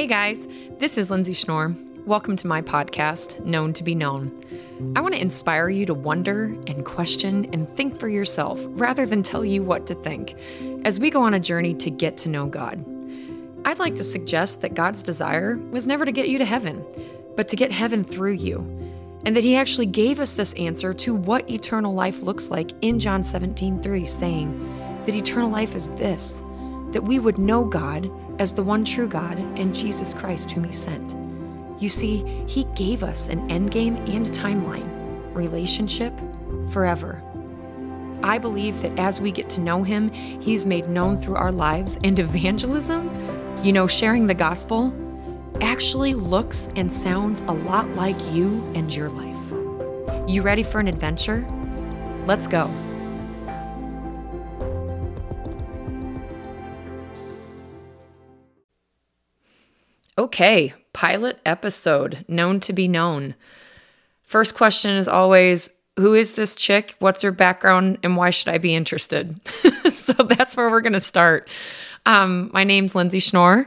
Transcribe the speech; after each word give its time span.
Hey 0.00 0.06
guys, 0.06 0.48
this 0.78 0.96
is 0.96 1.10
Lyndsie 1.10 1.36
Schnoor. 1.36 1.76
Welcome 2.06 2.34
to 2.36 2.46
my 2.46 2.62
podcast, 2.62 3.44
Known 3.44 3.74
to 3.74 3.84
Be 3.84 3.94
Known. 3.94 4.32
I 4.96 5.02
want 5.02 5.14
to 5.14 5.20
inspire 5.20 5.68
you 5.68 5.84
to 5.84 5.92
wonder 5.92 6.44
and 6.66 6.86
question 6.86 7.50
and 7.52 7.68
think 7.68 8.00
for 8.00 8.08
yourself 8.08 8.62
rather 8.68 9.04
than 9.04 9.22
tell 9.22 9.44
you 9.44 9.62
what 9.62 9.86
to 9.88 9.94
think 9.94 10.36
as 10.86 10.98
we 10.98 11.10
go 11.10 11.20
on 11.20 11.34
a 11.34 11.38
journey 11.38 11.74
to 11.74 11.90
get 11.90 12.16
to 12.16 12.30
know 12.30 12.46
God. 12.46 12.82
I'd 13.66 13.78
like 13.78 13.94
to 13.96 14.02
suggest 14.02 14.62
that 14.62 14.72
God's 14.72 15.02
desire 15.02 15.58
was 15.70 15.86
never 15.86 16.06
to 16.06 16.12
get 16.12 16.30
you 16.30 16.38
to 16.38 16.46
heaven, 16.46 16.82
but 17.36 17.48
to 17.48 17.56
get 17.56 17.70
heaven 17.70 18.02
through 18.02 18.32
you, 18.32 18.60
and 19.26 19.36
that 19.36 19.44
He 19.44 19.54
actually 19.54 19.84
gave 19.84 20.18
us 20.18 20.32
this 20.32 20.54
answer 20.54 20.94
to 20.94 21.14
what 21.14 21.50
eternal 21.50 21.92
life 21.92 22.22
looks 22.22 22.48
like 22.48 22.72
in 22.80 23.00
John 23.00 23.22
17 23.22 23.82
3, 23.82 24.06
saying 24.06 25.04
that 25.04 25.14
eternal 25.14 25.50
life 25.50 25.74
is 25.74 25.90
this 25.90 26.42
that 26.92 27.04
we 27.04 27.18
would 27.18 27.36
know 27.36 27.64
God 27.64 28.10
as 28.40 28.54
the 28.54 28.62
one 28.62 28.84
true 28.84 29.06
God 29.06 29.38
and 29.38 29.74
Jesus 29.74 30.14
Christ, 30.14 30.50
whom 30.50 30.64
He 30.64 30.72
sent. 30.72 31.14
You 31.80 31.88
see, 31.88 32.24
He 32.48 32.64
gave 32.74 33.04
us 33.04 33.28
an 33.28 33.48
endgame 33.48 33.96
and 34.12 34.26
a 34.26 34.30
timeline 34.30 34.88
relationship 35.34 36.12
forever. 36.70 37.22
I 38.22 38.38
believe 38.38 38.82
that 38.82 38.98
as 38.98 39.20
we 39.20 39.30
get 39.30 39.48
to 39.50 39.60
know 39.60 39.82
Him, 39.82 40.10
He's 40.10 40.66
made 40.66 40.88
known 40.88 41.18
through 41.18 41.36
our 41.36 41.52
lives, 41.52 41.98
and 42.02 42.18
evangelism, 42.18 43.10
you 43.62 43.72
know, 43.72 43.86
sharing 43.86 44.26
the 44.26 44.34
gospel, 44.34 44.92
actually 45.60 46.14
looks 46.14 46.68
and 46.76 46.90
sounds 46.90 47.40
a 47.40 47.52
lot 47.52 47.88
like 47.90 48.18
you 48.32 48.64
and 48.74 48.94
your 48.94 49.10
life. 49.10 50.28
You 50.28 50.40
ready 50.40 50.62
for 50.62 50.80
an 50.80 50.88
adventure? 50.88 51.46
Let's 52.26 52.46
go. 52.46 52.89
Okay, 60.20 60.74
pilot 60.92 61.40
episode, 61.46 62.26
known 62.28 62.60
to 62.60 62.74
be 62.74 62.86
known. 62.86 63.34
First 64.22 64.54
question 64.54 64.90
is 64.90 65.08
always 65.08 65.70
Who 65.96 66.12
is 66.12 66.34
this 66.34 66.54
chick? 66.54 66.94
What's 66.98 67.22
her 67.22 67.32
background? 67.32 67.96
And 68.02 68.18
why 68.18 68.28
should 68.28 68.48
I 68.48 68.58
be 68.58 68.74
interested? 68.74 69.40
so 69.90 70.12
that's 70.12 70.58
where 70.58 70.70
we're 70.70 70.82
going 70.82 70.92
to 70.92 71.00
start. 71.00 71.48
Um, 72.04 72.50
my 72.52 72.64
name's 72.64 72.92
Lyndsie 72.92 73.22
Schnoor. 73.22 73.64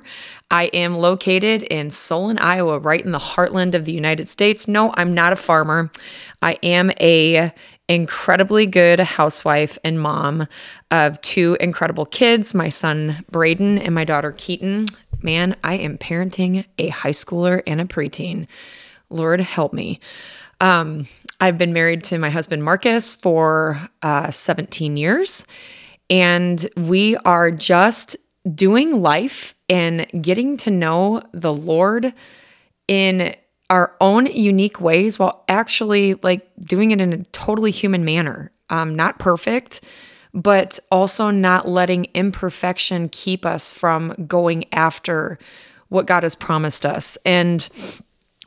I 0.51 0.65
am 0.65 0.95
located 0.95 1.63
in 1.63 1.89
Solon, 1.89 2.37
Iowa, 2.37 2.77
right 2.77 3.03
in 3.03 3.13
the 3.13 3.17
heartland 3.17 3.73
of 3.73 3.85
the 3.85 3.91
United 3.91 4.27
States. 4.27 4.67
No, 4.67 4.93
I'm 4.95 5.11
not 5.11 5.33
a 5.33 5.35
farmer. 5.35 5.91
I 6.43 6.59
am 6.61 6.91
a 6.99 7.51
incredibly 7.89 8.67
good 8.67 8.99
housewife 8.99 9.79
and 9.83 9.99
mom 9.99 10.47
of 10.91 11.19
two 11.21 11.57
incredible 11.59 12.05
kids, 12.05 12.53
my 12.53 12.69
son 12.69 13.25
Braden 13.31 13.79
and 13.79 13.95
my 13.95 14.05
daughter 14.05 14.31
Keaton 14.31 14.87
man, 15.23 15.55
I 15.63 15.75
am 15.75 15.97
parenting 15.97 16.65
a 16.77 16.89
high 16.89 17.11
schooler 17.11 17.61
and 17.65 17.81
a 17.81 17.85
preteen. 17.85 18.47
Lord 19.09 19.41
help 19.41 19.73
me. 19.73 19.99
Um, 20.59 21.07
I've 21.39 21.57
been 21.57 21.73
married 21.73 22.03
to 22.05 22.17
my 22.17 22.29
husband 22.29 22.63
Marcus 22.63 23.15
for 23.15 23.89
uh, 24.01 24.31
17 24.31 24.97
years, 24.97 25.45
and 26.09 26.65
we 26.77 27.17
are 27.17 27.51
just 27.51 28.17
doing 28.53 29.01
life 29.01 29.55
and 29.69 30.07
getting 30.21 30.57
to 30.57 30.71
know 30.71 31.21
the 31.31 31.53
Lord 31.53 32.13
in 32.87 33.35
our 33.69 33.95
own 34.01 34.25
unique 34.27 34.79
ways 34.79 35.17
while 35.17 35.43
actually 35.47 36.15
like 36.15 36.49
doing 36.61 36.91
it 36.91 37.01
in 37.01 37.13
a 37.13 37.23
totally 37.25 37.71
human 37.71 38.05
manner. 38.05 38.51
Um, 38.69 38.95
not 38.95 39.19
perfect, 39.19 39.81
but 40.33 40.79
also 40.91 41.29
not 41.29 41.67
letting 41.67 42.07
imperfection 42.13 43.09
keep 43.09 43.45
us 43.45 43.71
from 43.71 44.13
going 44.27 44.65
after 44.73 45.37
what 45.89 46.07
God 46.07 46.23
has 46.23 46.35
promised 46.35 46.85
us. 46.85 47.17
And 47.23 47.69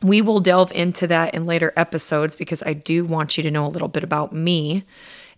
we 0.02 0.20
will 0.20 0.40
delve 0.40 0.72
into 0.72 1.06
that 1.06 1.34
in 1.34 1.46
later 1.46 1.72
episodes 1.76 2.36
because 2.36 2.62
I 2.64 2.72
do 2.72 3.04
want 3.04 3.36
you 3.36 3.42
to 3.44 3.50
know 3.50 3.66
a 3.66 3.68
little 3.68 3.88
bit 3.88 4.04
about 4.04 4.32
me 4.32 4.84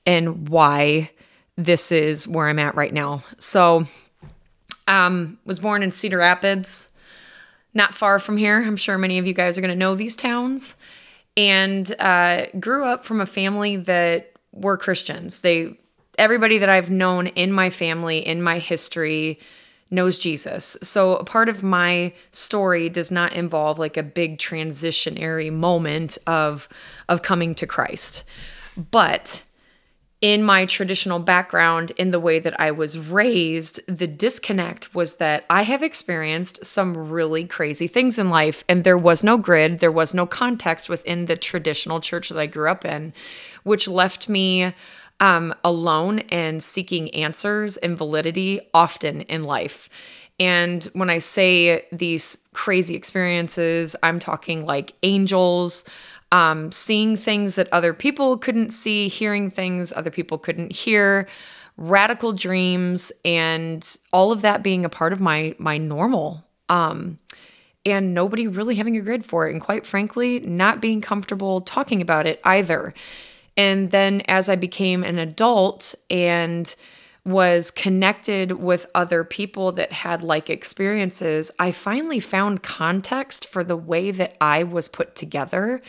and 0.07 0.49
why 0.49 1.11
this 1.57 1.93
is 1.93 2.27
where 2.27 2.49
I'm 2.49 2.59
at 2.59 2.75
right 2.75 2.93
now. 2.93 3.23
So, 3.39 3.85
um, 4.87 5.39
was 5.45 5.61
born 5.61 5.83
in 5.83 5.93
Cedar 5.93 6.19
Rapids, 6.19 6.89
not 7.75 7.95
far 7.95 8.19
from 8.19 8.39
here. 8.39 8.63
I'm 8.63 8.77
sure 8.77 8.97
many 8.97 9.19
of 9.19 9.27
you 9.27 9.35
guys 9.35 9.59
are 9.59 9.61
going 9.61 9.71
to 9.71 9.77
know 9.77 9.95
these 9.95 10.17
towns, 10.17 10.77
and 11.37 11.95
uh, 11.99 12.47
grew 12.59 12.85
up 12.85 13.05
from 13.05 13.21
a 13.21 13.27
family 13.27 13.77
that 13.77 14.33
were 14.53 14.79
Christians. 14.79 15.43
They 15.43 15.78
everybody 16.19 16.59
that 16.59 16.69
I've 16.69 16.91
known 16.91 17.29
in 17.29 17.53
my 17.53 17.71
family, 17.71 18.19
in 18.19 18.43
my 18.43 18.59
history, 18.59 19.39
knows 19.91 20.19
Jesus. 20.19 20.77
So 20.83 21.17
a 21.17 21.25
part 21.25 21.49
of 21.49 21.63
my 21.63 22.13
story 22.31 22.89
does 22.89 23.11
not 23.11 23.33
involve 23.33 23.79
like 23.79 23.97
a 23.97 24.03
big 24.03 24.39
transitionary 24.39 25.53
moment 25.53 26.19
of 26.27 26.69
of 27.09 27.23
coming 27.23 27.55
to 27.55 27.67
Christ. 27.67 28.25
But 28.77 29.45
in 30.21 30.43
my 30.43 30.67
traditional 30.67 31.21
background, 31.21 31.93
in 31.93 32.11
the 32.11 32.19
way 32.19 32.41
that 32.41 32.61
I 32.61 32.73
was 32.73 32.99
raised, 32.99 33.81
the 33.87 34.09
disconnect 34.09 34.93
was 34.93 35.15
that 35.15 35.45
I 35.49 35.63
have 35.63 35.83
experienced 35.83 36.65
some 36.67 37.09
really 37.09 37.45
crazy 37.45 37.87
things 37.87 38.19
in 38.19 38.29
life, 38.29 38.65
and 38.69 38.83
there 38.83 38.99
was 38.99 39.23
no 39.23 39.39
grid, 39.39 39.79
there 39.79 39.93
was 39.93 40.15
no 40.15 40.27
context 40.27 40.89
within 40.89 41.27
the 41.27 41.37
traditional 41.37 42.01
church 42.01 42.31
that 42.31 42.39
I 42.39 42.47
grew 42.47 42.69
up 42.69 42.85
in, 42.85 43.13
which 43.63 43.87
left 43.87 44.29
me 44.29 44.75
um, 45.21 45.55
alone 45.65 46.21
and 46.31 46.63
seeking 46.63 47.13
answers 47.15 47.77
and 47.79 47.99
validity 47.99 48.61
often 48.73 49.23
in 49.23 49.45
life. 49.45 49.89
And 50.41 50.85
when 50.93 51.11
I 51.11 51.19
say 51.19 51.87
these 51.91 52.39
crazy 52.53 52.95
experiences, 52.95 53.97
I'm 54.03 54.19
talking 54.19 54.65
like 54.65 54.95
angels, 55.03 55.85
um, 56.31 56.71
seeing 56.71 57.17
things 57.17 57.57
that 57.57 57.69
other 57.73 57.93
people 57.93 58.39
couldn't 58.39 58.71
see, 58.71 59.09
hearing 59.09 59.51
things 59.51 59.93
other 59.93 60.11
people 60.11 60.39
couldn't 60.39 60.73
hear, 60.73 61.27
radical 61.77 62.33
dreams, 62.33 63.11
and 63.25 63.99
all 64.13 64.31
of 64.31 64.43
that 64.43 64.63
being 64.63 64.85
a 64.85 64.89
part 64.89 65.13
of 65.13 65.21
my 65.21 65.55
my 65.59 65.79
normal. 65.79 66.45
Um, 66.69 67.19
and 67.87 68.13
nobody 68.13 68.47
really 68.47 68.75
having 68.75 68.97
a 68.97 69.01
grid 69.01 69.25
for 69.25 69.49
it, 69.49 69.53
and 69.53 69.61
quite 69.61 69.87
frankly, 69.87 70.41
not 70.41 70.81
being 70.81 71.01
comfortable 71.01 71.63
talking 71.63 72.03
about 72.03 72.27
it 72.27 72.41
either. 72.45 72.93
And 73.59 73.91
then 73.91 74.23
as 74.29 74.49
I 74.49 74.55
became 74.55 75.03
an 75.03 75.19
adult 75.19 75.97
and 76.09 76.73
was 77.27 77.73
connected 77.73 78.53
with 78.53 78.87
other 78.95 79.25
people 79.25 79.73
that 79.73 79.91
had 79.91 80.23
like 80.23 80.49
experiences, 80.49 81.51
I 81.59 81.73
finally 81.73 82.21
found 82.21 82.63
context 82.63 83.47
for 83.47 83.65
the 83.65 83.77
way 83.77 84.13
that 84.13 84.37
I 84.41 84.63
was 84.63 84.89
put 84.89 85.17
together, 85.17 85.83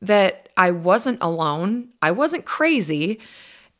that 0.00 0.48
I 0.56 0.70
wasn't 0.70 1.18
alone, 1.20 1.88
I 2.00 2.12
wasn't 2.12 2.44
crazy, 2.44 3.18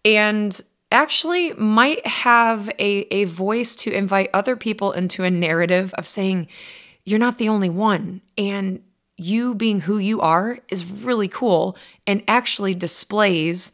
and 0.04 0.60
actually 0.90 1.52
might 1.52 2.04
have 2.04 2.68
a, 2.80 3.06
a 3.12 3.24
voice 3.24 3.76
to 3.76 3.92
invite 3.92 4.28
other 4.34 4.56
people 4.56 4.90
into 4.90 5.22
a 5.22 5.30
narrative 5.30 5.94
of 5.94 6.06
saying, 6.06 6.48
You're 7.04 7.20
not 7.20 7.38
the 7.38 7.48
only 7.48 7.70
one. 7.70 8.22
And 8.36 8.82
you 9.20 9.54
being 9.54 9.82
who 9.82 9.98
you 9.98 10.20
are 10.20 10.58
is 10.68 10.84
really 10.84 11.28
cool 11.28 11.76
and 12.06 12.22
actually 12.26 12.74
displays 12.74 13.72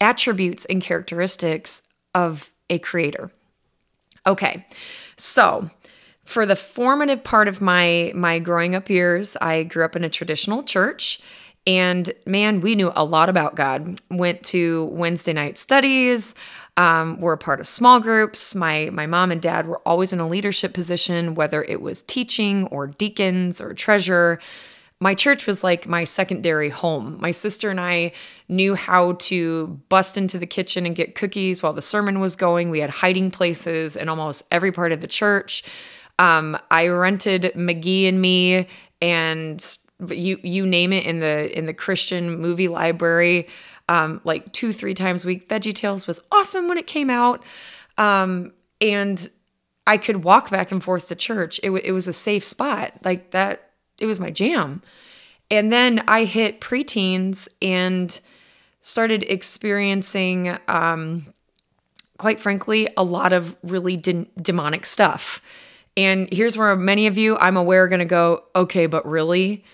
attributes 0.00 0.64
and 0.66 0.82
characteristics 0.82 1.82
of 2.14 2.50
a 2.70 2.78
creator. 2.78 3.30
Okay. 4.26 4.66
So, 5.16 5.70
for 6.24 6.44
the 6.44 6.56
formative 6.56 7.24
part 7.24 7.48
of 7.48 7.60
my 7.60 8.12
my 8.14 8.38
growing 8.38 8.74
up 8.74 8.90
years, 8.90 9.36
I 9.40 9.64
grew 9.64 9.84
up 9.84 9.96
in 9.96 10.04
a 10.04 10.10
traditional 10.10 10.62
church 10.62 11.20
and 11.68 12.10
man, 12.24 12.62
we 12.62 12.74
knew 12.74 12.90
a 12.96 13.04
lot 13.04 13.28
about 13.28 13.54
God. 13.54 14.00
Went 14.10 14.42
to 14.44 14.86
Wednesday 14.86 15.34
night 15.34 15.58
studies, 15.58 16.34
um, 16.78 17.20
were 17.20 17.32
a 17.32 17.38
part 17.38 17.58
of 17.60 17.66
small 17.66 18.00
groups. 18.00 18.54
My 18.54 18.88
my 18.90 19.06
mom 19.06 19.32
and 19.32 19.42
dad 19.42 19.66
were 19.66 19.80
always 19.80 20.12
in 20.12 20.20
a 20.20 20.28
leadership 20.28 20.72
position, 20.72 21.34
whether 21.34 21.64
it 21.64 21.82
was 21.82 22.04
teaching 22.04 22.68
or 22.68 22.86
deacons 22.86 23.60
or 23.60 23.74
treasurer. 23.74 24.38
My 25.00 25.14
church 25.14 25.46
was 25.46 25.62
like 25.62 25.86
my 25.86 26.04
secondary 26.04 26.70
home. 26.70 27.18
My 27.20 27.32
sister 27.32 27.70
and 27.70 27.80
I 27.80 28.12
knew 28.48 28.74
how 28.74 29.12
to 29.12 29.80
bust 29.88 30.16
into 30.16 30.38
the 30.38 30.46
kitchen 30.46 30.86
and 30.86 30.94
get 30.94 31.14
cookies 31.14 31.62
while 31.62 31.72
the 31.72 31.82
sermon 31.82 32.20
was 32.20 32.36
going. 32.36 32.70
We 32.70 32.80
had 32.80 32.90
hiding 32.90 33.30
places 33.32 33.96
in 33.96 34.08
almost 34.08 34.44
every 34.50 34.72
part 34.72 34.90
of 34.92 35.00
the 35.00 35.06
church. 35.06 35.64
Um, 36.18 36.58
I 36.70 36.88
rented 36.88 37.52
McGee 37.54 38.08
and 38.08 38.20
Me 38.20 38.66
and 39.00 39.78
you 40.10 40.38
you 40.44 40.64
name 40.64 40.92
it 40.92 41.06
in 41.06 41.18
the 41.18 41.56
in 41.58 41.66
the 41.66 41.74
Christian 41.74 42.38
movie 42.40 42.68
library 42.68 43.48
um, 43.88 44.20
like 44.24 44.52
two 44.52 44.72
three 44.72 44.94
times 44.94 45.24
a 45.24 45.28
week. 45.28 45.48
Veggie 45.48 45.74
Tales 45.74 46.06
was 46.06 46.20
awesome 46.30 46.68
when 46.68 46.78
it 46.78 46.86
came 46.86 47.10
out, 47.10 47.42
um, 47.96 48.52
and 48.80 49.28
I 49.86 49.96
could 49.98 50.24
walk 50.24 50.50
back 50.50 50.70
and 50.70 50.82
forth 50.82 51.08
to 51.08 51.14
church. 51.14 51.58
It, 51.62 51.68
w- 51.68 51.82
it 51.84 51.92
was 51.92 52.06
a 52.08 52.12
safe 52.12 52.44
spot 52.44 52.92
like 53.04 53.30
that. 53.30 53.70
It 53.98 54.06
was 54.06 54.20
my 54.20 54.30
jam. 54.30 54.82
And 55.50 55.72
then 55.72 56.04
I 56.06 56.24
hit 56.24 56.60
preteens 56.60 57.48
and 57.62 58.20
started 58.82 59.22
experiencing, 59.24 60.56
um, 60.68 61.32
quite 62.18 62.38
frankly, 62.38 62.88
a 62.96 63.02
lot 63.02 63.32
of 63.32 63.56
really 63.62 63.96
de- 63.96 64.26
demonic 64.40 64.84
stuff 64.86 65.40
And 65.96 66.32
here's 66.32 66.56
where 66.56 66.76
many 66.76 67.08
of 67.08 67.18
you, 67.18 67.36
I'm 67.38 67.56
aware, 67.56 67.82
are 67.84 67.88
going 67.88 67.98
to 67.98 68.04
go, 68.04 68.44
okay, 68.54 68.86
but 68.86 69.04
really? 69.04 69.64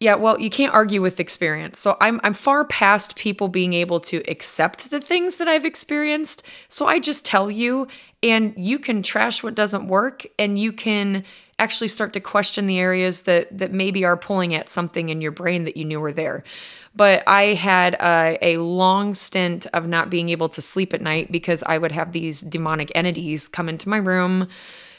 Yeah, 0.00 0.14
well, 0.14 0.38
you 0.40 0.48
can't 0.48 0.72
argue 0.72 1.02
with 1.02 1.18
experience. 1.18 1.80
So 1.80 1.96
I'm 2.00 2.20
I'm 2.22 2.34
far 2.34 2.64
past 2.64 3.16
people 3.16 3.48
being 3.48 3.72
able 3.72 3.98
to 4.00 4.22
accept 4.28 4.90
the 4.90 5.00
things 5.00 5.36
that 5.36 5.48
I've 5.48 5.64
experienced. 5.64 6.44
So 6.68 6.86
I 6.86 7.00
just 7.00 7.26
tell 7.26 7.50
you 7.50 7.88
and 8.22 8.54
you 8.56 8.78
can 8.78 9.02
trash 9.02 9.42
what 9.42 9.56
doesn't 9.56 9.88
work 9.88 10.24
and 10.38 10.56
you 10.58 10.72
can 10.72 11.24
actually 11.58 11.88
start 11.88 12.12
to 12.12 12.20
question 12.20 12.66
the 12.66 12.78
areas 12.78 13.22
that 13.22 13.58
that 13.58 13.72
maybe 13.72 14.04
are 14.04 14.16
pulling 14.16 14.54
at 14.54 14.68
something 14.68 15.08
in 15.08 15.20
your 15.20 15.32
brain 15.32 15.64
that 15.64 15.76
you 15.76 15.84
knew 15.84 15.98
were 15.98 16.12
there. 16.12 16.44
But 16.94 17.24
I 17.26 17.54
had 17.54 17.94
a, 17.94 18.38
a 18.40 18.56
long 18.58 19.14
stint 19.14 19.66
of 19.72 19.88
not 19.88 20.10
being 20.10 20.28
able 20.28 20.48
to 20.50 20.62
sleep 20.62 20.94
at 20.94 21.00
night 21.00 21.32
because 21.32 21.64
I 21.64 21.76
would 21.76 21.92
have 21.92 22.12
these 22.12 22.40
demonic 22.40 22.92
entities 22.94 23.48
come 23.48 23.68
into 23.68 23.88
my 23.88 23.98
room, 23.98 24.48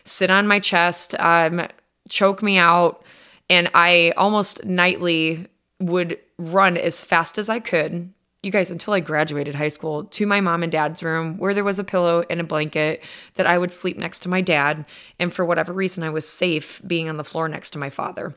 sit 0.03 0.29
on 0.29 0.45
my 0.45 0.59
chest, 0.59 1.15
um, 1.19 1.67
choke 2.09 2.43
me 2.43 2.57
out 2.57 3.01
and 3.49 3.69
I 3.73 4.13
almost 4.15 4.65
nightly 4.65 5.47
would 5.79 6.19
run 6.37 6.77
as 6.77 7.03
fast 7.03 7.37
as 7.37 7.49
I 7.49 7.59
could. 7.59 8.13
You 8.43 8.51
guys, 8.51 8.71
until 8.71 8.93
I 8.93 9.01
graduated 9.01 9.55
high 9.55 9.67
school, 9.67 10.05
to 10.05 10.25
my 10.25 10.39
mom 10.39 10.63
and 10.63 10.71
dad's 10.71 11.03
room 11.03 11.37
where 11.37 11.53
there 11.53 11.63
was 11.63 11.79
a 11.79 11.83
pillow 11.83 12.23
and 12.29 12.39
a 12.39 12.45
blanket 12.45 13.03
that 13.35 13.47
I 13.47 13.57
would 13.57 13.73
sleep 13.73 13.97
next 13.97 14.21
to 14.21 14.29
my 14.29 14.39
dad. 14.39 14.85
And 15.19 15.33
for 15.33 15.43
whatever 15.43 15.73
reason, 15.73 16.03
I 16.03 16.09
was 16.09 16.27
safe 16.27 16.81
being 16.87 17.09
on 17.09 17.17
the 17.17 17.25
floor 17.25 17.49
next 17.49 17.71
to 17.71 17.79
my 17.79 17.89
father, 17.89 18.33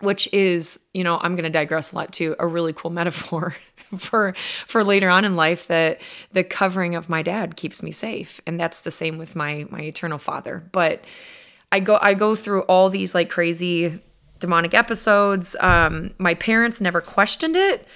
which 0.00 0.28
is, 0.34 0.80
you 0.92 1.02
know, 1.02 1.18
I'm 1.22 1.34
going 1.34 1.44
to 1.44 1.50
digress 1.50 1.92
a 1.92 1.96
lot 1.96 2.12
too, 2.12 2.36
a 2.38 2.46
really 2.46 2.74
cool 2.74 2.90
metaphor 3.02 3.54
for 3.96 4.34
for 4.66 4.82
later 4.82 5.08
on 5.08 5.24
in 5.24 5.36
life 5.36 5.68
that 5.68 6.00
the 6.32 6.44
covering 6.44 6.94
of 6.94 7.08
my 7.08 7.22
dad 7.22 7.56
keeps 7.56 7.82
me 7.82 7.92
safe 7.92 8.40
and 8.46 8.58
that's 8.58 8.80
the 8.80 8.90
same 8.90 9.16
with 9.16 9.36
my 9.36 9.64
my 9.70 9.80
eternal 9.80 10.18
father 10.18 10.64
but 10.72 11.04
i 11.70 11.78
go 11.78 11.96
i 12.02 12.12
go 12.12 12.34
through 12.34 12.62
all 12.62 12.90
these 12.90 13.14
like 13.14 13.30
crazy 13.30 14.00
demonic 14.38 14.74
episodes. 14.74 15.56
Um, 15.60 16.14
my 16.18 16.34
parents 16.34 16.80
never 16.80 17.00
questioned 17.00 17.56
it. 17.56 17.86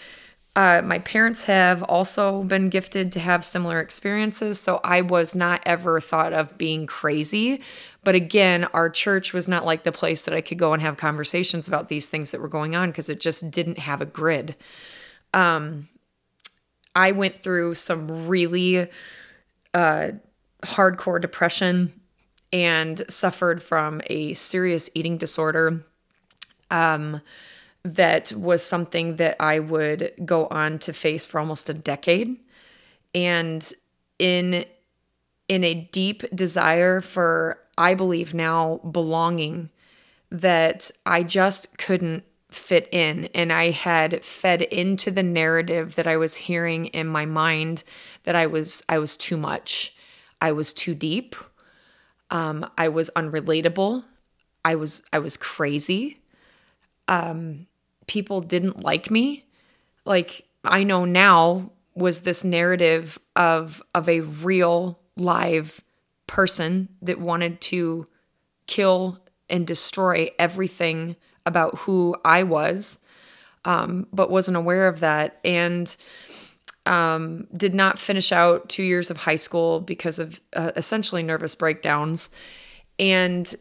Uh, 0.57 0.83
my 0.85 0.99
parents 0.99 1.45
have 1.45 1.83
also 1.85 2.43
been 2.43 2.69
gifted 2.69 3.13
to 3.13 3.21
have 3.21 3.45
similar 3.45 3.81
experiences, 3.81 4.59
so 4.59 4.81
I 4.83 5.01
was 5.01 5.35
not 5.35 5.63
ever 5.65 6.01
thought 6.01 6.33
of 6.33 6.59
being 6.59 6.87
crazy. 6.87 7.63
But 8.03 8.17
again, 8.17 8.65
our 8.75 8.91
church 8.91 9.33
was 9.33 9.47
not 9.47 9.65
like 9.65 9.85
the 9.85 9.93
place 9.93 10.23
that 10.25 10.35
I 10.35 10.41
could 10.41 10.59
go 10.59 10.73
and 10.73 10.83
have 10.83 10.97
conversations 10.97 11.69
about 11.69 11.89
these 11.89 12.09
things 12.09 12.33
that 12.33 12.41
were 12.41 12.49
going 12.49 12.75
on 12.75 12.91
because 12.91 13.09
it 13.09 13.21
just 13.21 13.51
didn't 13.51 13.79
have 13.79 14.01
a 14.01 14.07
grid. 14.07 14.57
Um, 15.33 15.89
I 16.97 17.13
went 17.13 17.43
through 17.43 17.77
some 17.77 18.27
really 18.27 18.89
uh, 19.73 20.11
hardcore 20.65 21.21
depression 21.21 22.01
and 22.53 23.05
suffered 23.09 23.63
from 23.63 24.03
a 24.09 24.35
serious 24.35 24.91
eating 24.95 25.17
disorder 25.17 25.85
um, 26.71 27.21
that 27.83 28.33
was 28.33 28.65
something 28.65 29.17
that 29.17 29.37
I 29.41 29.59
would 29.59 30.13
go 30.25 30.47
on 30.49 30.79
to 30.81 30.93
face 30.93 31.27
for 31.27 31.41
almost 31.41 31.69
a 31.69 31.75
decade. 31.75 32.39
And 33.15 33.73
in 34.19 34.65
in 35.49 35.65
a 35.65 35.89
deep 35.91 36.23
desire 36.35 37.01
for 37.01 37.59
I 37.77 37.95
believe 37.95 38.35
now 38.35 38.77
belonging 38.79 39.71
that 40.31 40.91
I 41.05 41.25
just 41.25 41.77
couldn't 41.77 42.25
fit 42.51 42.89
in 42.93 43.29
and 43.35 43.53
I 43.53 43.71
had 43.71 44.25
fed 44.25 44.63
into 44.63 45.11
the 45.11 45.23
narrative 45.23 45.95
that 45.95 46.07
I 46.07 46.17
was 46.17 46.37
hearing 46.37 46.87
in 46.87 47.07
my 47.07 47.25
mind 47.25 47.83
that 48.25 48.37
I 48.37 48.47
was 48.47 48.85
I 48.89 48.99
was 48.99 49.17
too 49.17 49.37
much. 49.37 49.95
I 50.41 50.53
was 50.53 50.73
too 50.73 50.95
deep. 50.95 51.35
Um, 52.31 52.71
I 52.79 52.89
was 52.89 53.11
unrelatable. 53.17 54.05
I 54.65 54.75
was 54.75 55.03
I 55.13 55.19
was 55.19 55.37
crazy 55.37 56.20
um, 57.11 57.67
people 58.07 58.41
didn't 58.41 58.83
like 58.83 59.11
me. 59.11 59.45
Like 60.07 60.47
I 60.65 60.85
know 60.85 61.05
now 61.05 61.73
was 61.95 62.21
this 62.21 62.45
narrative 62.45 63.19
of 63.37 63.83
of 63.95 64.09
a 64.09 64.21
real 64.21 64.99
live 65.17 65.83
person 66.27 66.89
that 67.03 67.21
wanted 67.21 67.61
to 67.61 68.07
kill 68.67 69.19
and 69.51 69.67
destroy 69.67 70.31
everything 70.39 71.17
about 71.45 71.79
who 71.81 72.15
I 72.25 72.45
was, 72.45 73.01
um, 73.65 74.07
but 74.13 74.31
wasn't 74.31 74.57
aware 74.57 74.87
of 74.87 75.01
that 75.01 75.41
and 75.45 75.95
um, 76.87 77.49
did 77.55 77.75
not 77.75 77.99
finish 77.99 78.31
out 78.31 78.69
two 78.69 78.85
years 78.85 79.11
of 79.11 79.19
high 79.19 79.37
school 79.37 79.81
because 79.81 80.21
of 80.21 80.41
uh, 80.53 80.71
essentially 80.77 81.23
nervous 81.23 81.57
breakdowns. 81.57 82.31
And 82.99 83.53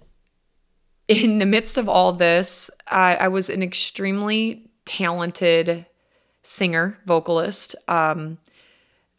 in 1.10 1.40
the 1.40 1.46
midst 1.46 1.80
of 1.80 1.90
all 1.90 2.14
this, 2.14 2.70
I, 2.88 3.16
I 3.16 3.28
was 3.30 3.50
an 3.50 3.64
extremely 3.64 4.70
talented 4.86 5.88
singer, 6.44 7.00
vocalist, 7.06 7.76
um, 7.88 8.38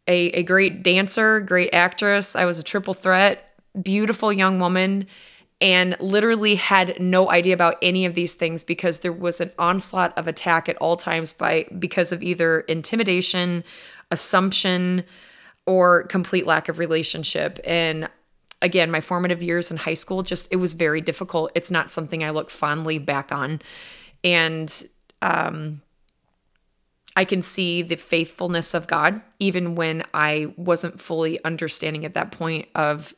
a, 0.06 0.28
a 0.28 0.42
great 0.44 0.84
dancer, 0.84 1.40
great 1.40 1.74
actress. 1.74 2.36
I 2.36 2.44
was 2.44 2.60
a 2.60 2.62
triple 2.62 2.94
threat, 2.94 3.54
beautiful 3.82 4.32
young 4.32 4.60
woman, 4.60 5.06
and 5.60 5.96
literally 5.98 6.54
had 6.54 6.98
no 7.00 7.28
idea 7.28 7.54
about 7.54 7.76
any 7.82 8.06
of 8.06 8.14
these 8.14 8.34
things 8.34 8.62
because 8.62 9.00
there 9.00 9.12
was 9.12 9.40
an 9.40 9.50
onslaught 9.58 10.16
of 10.16 10.28
attack 10.28 10.68
at 10.68 10.76
all 10.76 10.96
times 10.96 11.32
by 11.32 11.66
because 11.76 12.12
of 12.12 12.22
either 12.22 12.60
intimidation, 12.60 13.64
assumption, 14.12 15.04
or 15.66 16.04
complete 16.04 16.46
lack 16.46 16.68
of 16.68 16.78
relationship. 16.78 17.58
And 17.64 18.08
again, 18.62 18.90
my 18.90 19.00
formative 19.00 19.42
years 19.42 19.70
in 19.70 19.78
high 19.78 19.94
school, 19.94 20.22
just 20.22 20.48
it 20.52 20.56
was 20.56 20.72
very 20.72 21.00
difficult. 21.00 21.52
It's 21.54 21.70
not 21.70 21.90
something 21.90 22.22
I 22.22 22.30
look 22.30 22.50
fondly 22.50 22.98
back 22.98 23.32
on. 23.32 23.62
And 24.22 24.84
um, 25.22 25.82
I 27.16 27.24
can 27.24 27.42
see 27.42 27.82
the 27.82 27.96
faithfulness 27.96 28.74
of 28.74 28.86
God, 28.86 29.22
even 29.38 29.74
when 29.74 30.02
I 30.14 30.52
wasn't 30.56 31.00
fully 31.00 31.42
understanding 31.44 32.04
at 32.04 32.14
that 32.14 32.32
point 32.32 32.68
of 32.74 33.14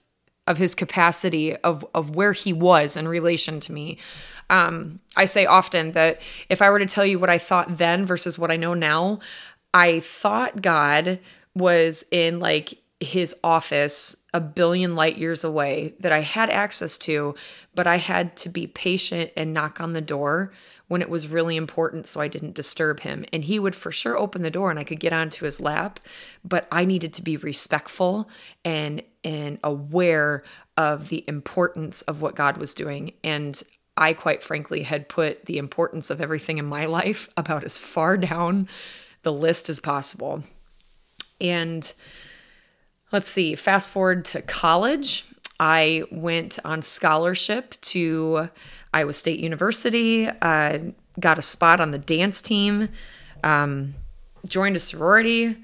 of 0.48 0.58
his 0.58 0.74
capacity 0.74 1.54
of 1.56 1.86
of 1.94 2.10
where 2.10 2.32
he 2.32 2.52
was 2.52 2.96
in 2.96 3.06
relation 3.06 3.60
to 3.60 3.72
me. 3.72 3.98
Um, 4.50 5.00
I 5.16 5.24
say 5.24 5.46
often 5.46 5.92
that 5.92 6.20
if 6.48 6.60
I 6.60 6.70
were 6.70 6.78
to 6.78 6.86
tell 6.86 7.06
you 7.06 7.18
what 7.18 7.30
I 7.30 7.38
thought 7.38 7.78
then 7.78 8.04
versus 8.04 8.38
what 8.38 8.50
I 8.50 8.56
know 8.56 8.74
now, 8.74 9.20
I 9.72 10.00
thought 10.00 10.62
God 10.62 11.20
was 11.54 12.04
in 12.10 12.40
like 12.40 12.81
his 13.02 13.34
office 13.42 14.16
a 14.32 14.40
billion 14.40 14.94
light 14.94 15.18
years 15.18 15.44
away 15.44 15.94
that 16.00 16.12
I 16.12 16.20
had 16.20 16.50
access 16.50 16.96
to, 16.98 17.34
but 17.74 17.86
I 17.86 17.96
had 17.96 18.36
to 18.38 18.48
be 18.48 18.66
patient 18.66 19.30
and 19.36 19.52
knock 19.52 19.80
on 19.80 19.92
the 19.92 20.00
door 20.00 20.52
when 20.88 21.02
it 21.02 21.08
was 21.08 21.28
really 21.28 21.56
important 21.56 22.06
so 22.06 22.20
I 22.20 22.28
didn't 22.28 22.54
disturb 22.54 23.00
him. 23.00 23.24
And 23.32 23.44
he 23.44 23.58
would 23.58 23.74
for 23.74 23.90
sure 23.90 24.16
open 24.16 24.42
the 24.42 24.50
door 24.50 24.70
and 24.70 24.78
I 24.78 24.84
could 24.84 25.00
get 25.00 25.12
onto 25.12 25.44
his 25.44 25.60
lap, 25.60 26.00
but 26.44 26.66
I 26.70 26.84
needed 26.84 27.12
to 27.14 27.22
be 27.22 27.36
respectful 27.36 28.28
and 28.64 29.02
and 29.24 29.58
aware 29.62 30.42
of 30.76 31.08
the 31.08 31.24
importance 31.28 32.02
of 32.02 32.20
what 32.20 32.34
God 32.34 32.56
was 32.56 32.74
doing 32.74 33.12
and 33.22 33.62
I 33.96 34.14
quite 34.14 34.42
frankly 34.42 34.82
had 34.82 35.08
put 35.08 35.46
the 35.46 35.58
importance 35.58 36.10
of 36.10 36.20
everything 36.20 36.58
in 36.58 36.64
my 36.64 36.86
life 36.86 37.28
about 37.36 37.62
as 37.64 37.76
far 37.76 38.16
down 38.16 38.68
the 39.22 39.32
list 39.32 39.68
as 39.68 39.80
possible. 39.80 40.42
And 41.40 41.92
let's 43.12 43.28
see, 43.28 43.54
fast 43.54 43.90
forward 43.90 44.24
to 44.26 44.42
college. 44.42 45.24
I 45.60 46.04
went 46.10 46.58
on 46.64 46.82
scholarship 46.82 47.80
to 47.82 48.48
Iowa 48.92 49.12
State 49.12 49.38
University, 49.38 50.26
uh, 50.26 50.78
got 51.20 51.38
a 51.38 51.42
spot 51.42 51.80
on 51.80 51.92
the 51.92 51.98
dance 51.98 52.42
team, 52.42 52.88
um, 53.44 53.94
joined 54.48 54.76
a 54.76 54.80
sorority 54.80 55.56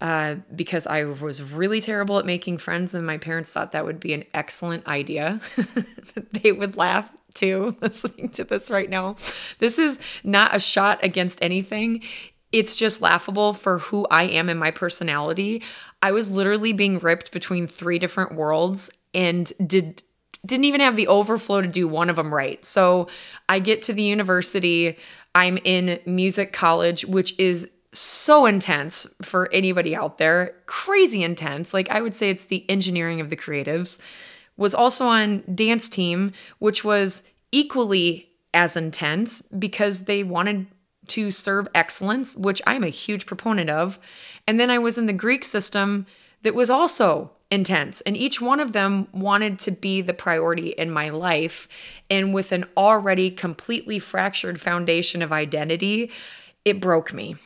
uh, 0.00 0.36
because 0.54 0.86
I 0.86 1.04
was 1.04 1.42
really 1.42 1.80
terrible 1.80 2.18
at 2.18 2.26
making 2.26 2.58
friends, 2.58 2.94
and 2.94 3.06
my 3.06 3.18
parents 3.18 3.52
thought 3.52 3.72
that 3.72 3.84
would 3.84 4.00
be 4.00 4.14
an 4.14 4.24
excellent 4.32 4.86
idea. 4.86 5.40
they 6.32 6.50
would 6.50 6.76
laugh 6.76 7.10
too 7.34 7.76
listening 7.80 8.28
to 8.30 8.44
this 8.44 8.70
right 8.70 8.90
now. 8.90 9.16
This 9.58 9.78
is 9.78 9.98
not 10.24 10.54
a 10.54 10.60
shot 10.60 10.98
against 11.02 11.42
anything. 11.42 12.02
It's 12.52 12.76
just 12.76 13.00
laughable 13.00 13.54
for 13.54 13.78
who 13.78 14.06
I 14.10 14.24
am 14.24 14.48
and 14.48 14.60
my 14.60 14.70
personality. 14.70 15.62
I 16.02 16.12
was 16.12 16.30
literally 16.30 16.72
being 16.72 16.98
ripped 16.98 17.32
between 17.32 17.66
three 17.66 17.98
different 17.98 18.34
worlds 18.34 18.90
and 19.14 19.52
did 19.64 20.02
didn't 20.44 20.64
even 20.64 20.80
have 20.80 20.96
the 20.96 21.06
overflow 21.06 21.60
to 21.60 21.68
do 21.68 21.86
one 21.86 22.10
of 22.10 22.16
them 22.16 22.34
right. 22.34 22.64
So 22.64 23.06
I 23.48 23.60
get 23.60 23.80
to 23.82 23.92
the 23.92 24.02
university, 24.02 24.98
I'm 25.36 25.56
in 25.58 26.00
music 26.04 26.52
college, 26.52 27.04
which 27.04 27.38
is 27.38 27.70
so 27.92 28.46
intense 28.46 29.06
for 29.22 29.48
anybody 29.52 29.94
out 29.94 30.18
there, 30.18 30.56
crazy 30.66 31.22
intense. 31.22 31.72
Like 31.72 31.88
I 31.90 32.00
would 32.00 32.16
say 32.16 32.28
it's 32.30 32.46
the 32.46 32.68
engineering 32.68 33.20
of 33.20 33.30
the 33.30 33.36
creatives. 33.36 33.98
Was 34.56 34.74
also 34.74 35.06
on 35.06 35.44
dance 35.54 35.88
team, 35.88 36.32
which 36.58 36.84
was 36.84 37.22
equally 37.52 38.30
as 38.52 38.76
intense 38.76 39.40
because 39.42 40.04
they 40.04 40.22
wanted 40.22 40.66
to 41.08 41.30
serve 41.30 41.68
excellence, 41.74 42.36
which 42.36 42.62
I'm 42.66 42.84
a 42.84 42.88
huge 42.88 43.26
proponent 43.26 43.70
of. 43.70 43.98
And 44.46 44.58
then 44.58 44.70
I 44.70 44.78
was 44.78 44.98
in 44.98 45.06
the 45.06 45.12
Greek 45.12 45.44
system 45.44 46.06
that 46.42 46.54
was 46.54 46.70
also 46.70 47.32
intense. 47.50 48.00
And 48.02 48.16
each 48.16 48.40
one 48.40 48.60
of 48.60 48.72
them 48.72 49.08
wanted 49.12 49.58
to 49.60 49.70
be 49.70 50.00
the 50.00 50.14
priority 50.14 50.70
in 50.70 50.90
my 50.90 51.10
life. 51.10 51.68
And 52.08 52.32
with 52.32 52.50
an 52.50 52.64
already 52.76 53.30
completely 53.30 53.98
fractured 53.98 54.60
foundation 54.60 55.22
of 55.22 55.32
identity, 55.32 56.10
it 56.64 56.80
broke 56.80 57.12
me. 57.12 57.36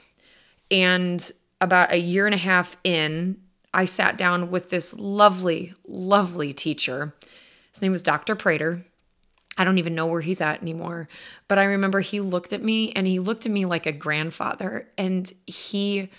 And 0.71 1.31
about 1.61 1.93
a 1.93 1.99
year 1.99 2.27
and 2.27 2.35
a 2.35 2.39
half 2.39 2.77
in, 2.85 3.41
I 3.75 3.85
sat 3.85 4.17
down 4.17 4.51
with 4.51 4.71
this 4.71 4.95
lovely, 4.95 5.75
lovely 5.87 6.55
teacher. 6.55 7.15
His 7.73 7.83
name 7.83 7.93
was 7.93 8.03
Dr. 8.03 8.35
Prater. 8.35 8.83
I 9.59 9.65
don't 9.65 9.79
even 9.79 9.95
know 9.95 10.07
where 10.07 10.21
he's 10.21 10.41
at 10.41 10.63
anymore. 10.63 11.09
But 11.49 11.59
I 11.59 11.65
remember 11.65 12.01
he 12.01 12.21
looked 12.21 12.53
at 12.53 12.63
me 12.63 12.93
and 12.93 13.07
he 13.07 13.19
looked 13.19 13.47
at 13.47 13.53
me 13.53 13.65
like 13.65 13.87
a 13.87 13.93
grandfather. 13.93 14.89
And 14.99 15.33
he 15.47 16.11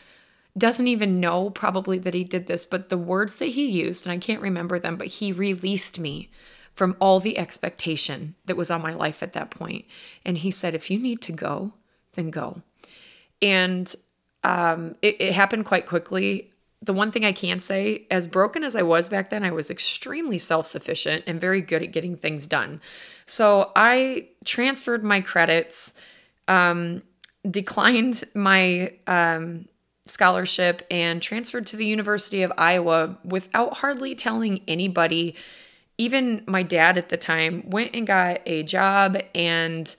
doesn't 0.58 0.88
even 0.88 1.20
know 1.20 1.50
probably 1.50 2.00
that 2.00 2.13
he 2.13 2.24
did 2.24 2.48
this, 2.48 2.65
but 2.65 2.89
the 2.89 2.98
words 2.98 3.36
that 3.36 3.48
he 3.48 3.67
used, 3.67 4.06
and 4.06 4.12
I 4.12 4.17
can't 4.17 4.41
remember 4.41 4.79
them, 4.79 4.96
but 4.96 5.08
he 5.08 5.32
released 5.32 6.00
me 6.00 6.29
from 6.74 6.96
all 7.00 7.20
the 7.20 7.38
expectation 7.38 8.36
that 8.46 8.58
was 8.58 8.72
on 8.72 8.82
my 8.82 8.94
life 8.94 9.22
at 9.22 9.34
that 9.34 9.51
point. 9.51 9.86
And 10.25 10.38
he 10.38 10.51
said, 10.51 10.74
if 10.74 10.89
you 10.89 11.00
need 11.00 11.22
to 11.24 11.32
go, 11.32 11.74
then 12.15 12.29
go. 12.29 12.62
And 13.41 13.94
um, 14.44 14.96
it, 15.01 15.17
it 15.20 15.34
happened 15.34 15.65
quite 15.65 15.86
quickly. 15.86 16.51
The 16.88 16.94
one 16.94 17.12
thing 17.12 17.25
I 17.25 17.34
can 17.34 17.60
say, 17.60 18.08
as 18.10 18.29
broken 18.29 18.63
as 18.63 18.74
I 18.74 18.82
was 18.82 19.10
back 19.10 19.29
then, 19.29 19.44
I 19.44 19.51
was 19.51 19.70
extremely 19.70 20.38
self 20.38 20.65
sufficient 20.65 21.25
and 21.27 21.39
very 21.39 21.60
good 21.60 21.84
at 21.84 21.91
getting 21.91 22.15
things 22.15 22.48
done. 22.48 22.79
So 23.25 23.74
I 23.75 24.29
transferred 24.46 25.03
my 25.03 25.20
credits, 25.20 25.94
um, 26.48 27.03
declined 27.50 28.24
my 28.34 28.94
um, 29.06 29.67
scholarship 30.06 30.82
and 30.89 31.22
transferred 31.22 31.67
to 31.67 31.75
the 31.75 31.86
University 31.86 32.41
of 32.41 32.53
Iowa 32.58 33.17
without 33.25 33.77
hardly 33.77 34.15
telling 34.15 34.62
anybody. 34.65 35.36
Even 35.98 36.41
my 36.48 36.63
dad 36.63 36.98
at 36.98 37.10
the 37.10 37.17
time 37.17 37.70
went 37.70 37.98
and 37.98 38.08
got 38.08 38.39
a 38.46 38.63
job 38.63 39.17
and 39.36 39.94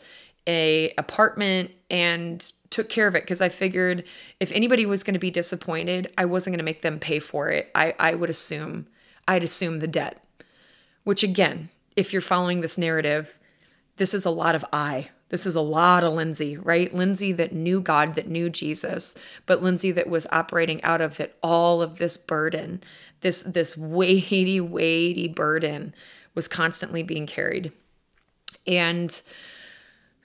a 0.47 0.95
apartment 0.97 1.71
and 1.91 2.51
took 2.71 2.89
care 2.89 3.07
of 3.07 3.15
it 3.15 3.23
because 3.23 3.41
I 3.41 3.49
figured 3.49 4.05
if 4.41 4.53
anybody 4.53 4.87
was 4.87 5.03
going 5.03 5.15
to 5.15 5.21
be 5.21 5.31
disappointed, 5.31 6.13
I 6.19 6.25
wasn't 6.25 6.53
going 6.53 6.59
to 6.59 6.65
make 6.65 6.83
them 6.83 6.99
pay 6.99 7.19
for 7.19 7.49
it. 7.49 7.71
I, 7.75 7.95
I 7.99 8.15
would 8.15 8.31
assume, 8.31 8.87
I'd 9.27 9.45
assume 9.45 9.79
the 9.79 9.87
debt. 9.87 10.23
Which 11.05 11.23
again, 11.23 11.71
if 11.97 12.13
you're 12.13 12.23
following 12.23 12.61
this 12.61 12.79
narrative, 12.79 13.37
this 13.97 14.15
is 14.15 14.25
a 14.25 14.31
lot 14.31 14.55
of 14.55 14.65
I. 14.73 15.09
This 15.31 15.47
is 15.47 15.57
a 15.57 15.61
lot 15.61 16.05
of 16.05 16.15
Lyndsie, 16.15 16.59
right? 16.63 16.93
Lyndsie 16.95 17.37
that 17.37 17.53
knew 17.53 17.81
God, 17.81 18.15
that 18.15 18.29
knew 18.29 18.49
Jesus, 18.49 19.15
but 19.45 19.63
Lyndsie 19.63 19.95
that 19.95 20.09
was 20.09 20.27
operating 20.33 20.83
out 20.83 21.01
of 21.01 21.19
that 21.19 21.37
all 21.43 21.83
of 21.83 21.99
this 21.99 22.17
burden, 22.17 22.83
this 23.21 23.43
this 23.43 23.77
weighty, 23.77 24.61
weighty 24.61 25.29
burden 25.29 25.95
was 26.35 26.49
constantly 26.49 27.03
being 27.03 27.27
carried. 27.27 27.73
And 28.67 29.21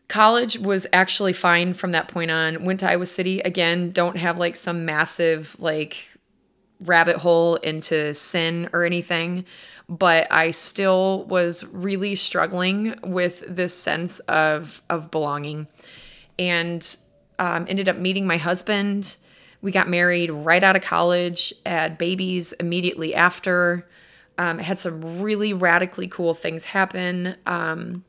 college 0.08 0.58
was 0.58 0.86
actually 0.94 1.34
fine 1.34 1.74
from 1.74 1.92
that 1.92 2.08
point 2.08 2.32
on. 2.32 2.64
Went 2.64 2.80
to 2.82 2.90
Iowa 2.90 3.06
City 3.06 3.40
again, 3.42 3.92
don't 3.92 4.18
have 4.18 4.38
like 4.38 4.56
some 4.56 4.86
massive 4.86 5.56
like 5.60 6.08
rabbit 6.82 7.18
hole 7.18 7.56
into 7.56 8.14
sin 8.14 8.70
or 8.74 8.84
anything 8.84 9.46
but 9.90 10.28
I 10.32 10.52
still 10.52 11.26
was 11.26 11.64
really 11.66 12.16
struggling 12.16 12.96
with 13.04 13.44
this 13.48 13.74
sense 13.74 14.20
of 14.22 14.82
of 14.90 15.12
belonging, 15.12 15.68
and 16.40 16.98
um, 17.40 17.66
ended 17.68 17.90
up 17.90 17.98
meeting 17.98 18.26
my 18.26 18.38
husband. 18.38 19.18
We 19.62 19.72
got 19.72 19.88
married 19.88 20.30
right 20.30 20.64
out 20.64 20.76
of 20.76 20.82
college, 20.82 21.54
had 21.66 21.98
babies 21.98 22.54
immediately 22.54 23.14
after. 23.16 23.88
Um, 24.36 24.58
had 24.58 24.80
some 24.80 25.22
really 25.22 25.54
radically 25.54 26.08
cool 26.08 26.34
things 26.34 26.66
happen. 26.66 27.36
Um, 27.46 28.04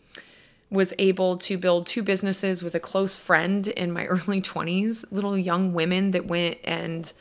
was 0.70 0.92
able 0.98 1.36
to 1.38 1.58
build 1.58 1.86
two 1.86 2.02
businesses 2.02 2.62
with 2.62 2.74
a 2.74 2.80
close 2.80 3.16
friend 3.18 3.68
in 3.68 3.92
my 3.92 4.06
early 4.06 4.40
20s, 4.40 5.04
little 5.10 5.36
young 5.36 5.72
women 5.72 6.10
that 6.12 6.26
went 6.26 6.58
and, 6.64 7.12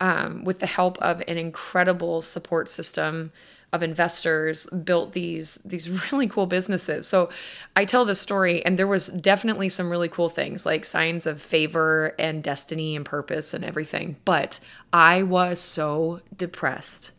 um, 0.00 0.44
with 0.44 0.58
the 0.60 0.66
help 0.66 0.98
of 0.98 1.22
an 1.28 1.38
incredible 1.38 2.22
support 2.22 2.68
system, 2.68 3.32
of 3.72 3.82
investors 3.82 4.66
built 4.66 5.12
these 5.12 5.56
these 5.64 5.88
really 6.12 6.26
cool 6.26 6.46
businesses. 6.46 7.06
So 7.06 7.28
I 7.74 7.84
tell 7.84 8.04
this 8.04 8.20
story 8.20 8.64
and 8.64 8.78
there 8.78 8.86
was 8.86 9.08
definitely 9.08 9.68
some 9.68 9.90
really 9.90 10.08
cool 10.08 10.28
things 10.28 10.64
like 10.64 10.84
signs 10.84 11.26
of 11.26 11.40
favor 11.40 12.14
and 12.18 12.42
destiny 12.42 12.96
and 12.96 13.04
purpose 13.04 13.54
and 13.54 13.64
everything. 13.64 14.16
But 14.24 14.60
I 14.92 15.22
was 15.22 15.60
so 15.60 16.20
depressed 16.36 17.12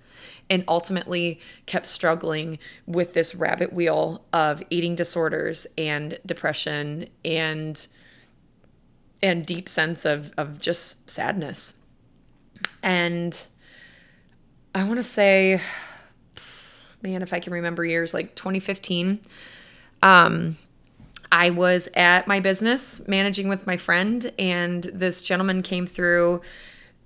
and 0.50 0.64
ultimately 0.68 1.40
kept 1.66 1.86
struggling 1.86 2.60
with 2.86 3.14
this 3.14 3.36
rabbit 3.36 3.74
wheel 3.74 4.24
of 4.32 4.64
eating 4.70 4.96
disorders 4.96 5.68
and 5.78 6.20
depression 6.26 7.08
and 7.26 7.88
and 9.22 9.46
deep 9.46 9.68
sense 9.68 10.06
of 10.06 10.32
of 10.38 10.60
just 10.60 11.10
sadness. 11.10 11.74
And 12.82 13.48
I 14.74 14.84
want 14.84 14.98
to 14.98 15.04
say 15.04 15.62
man, 17.02 17.22
if 17.22 17.34
I 17.34 17.40
can 17.40 17.54
remember 17.54 17.86
years, 17.86 18.14
like 18.14 18.36
2015. 18.36 19.20
Um, 20.04 20.58
I 21.32 21.50
was 21.50 21.90
at 21.94 22.28
my 22.28 22.40
business 22.40 23.06
managing 23.08 23.50
with 23.50 23.68
my 23.68 23.78
friend, 23.78 24.32
and 24.40 24.84
this 24.84 25.22
gentleman 25.22 25.62
came 25.62 25.86
through 25.86 26.42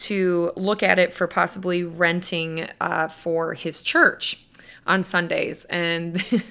to 0.06 0.52
look 0.56 0.84
at 0.84 1.00
it 1.00 1.14
for 1.14 1.28
possibly 1.28 1.84
renting 1.84 2.68
uh, 2.80 3.08
for 3.08 3.54
his 3.54 3.82
church 3.82 4.46
on 4.86 5.04
Sundays. 5.04 5.66
And 5.66 6.24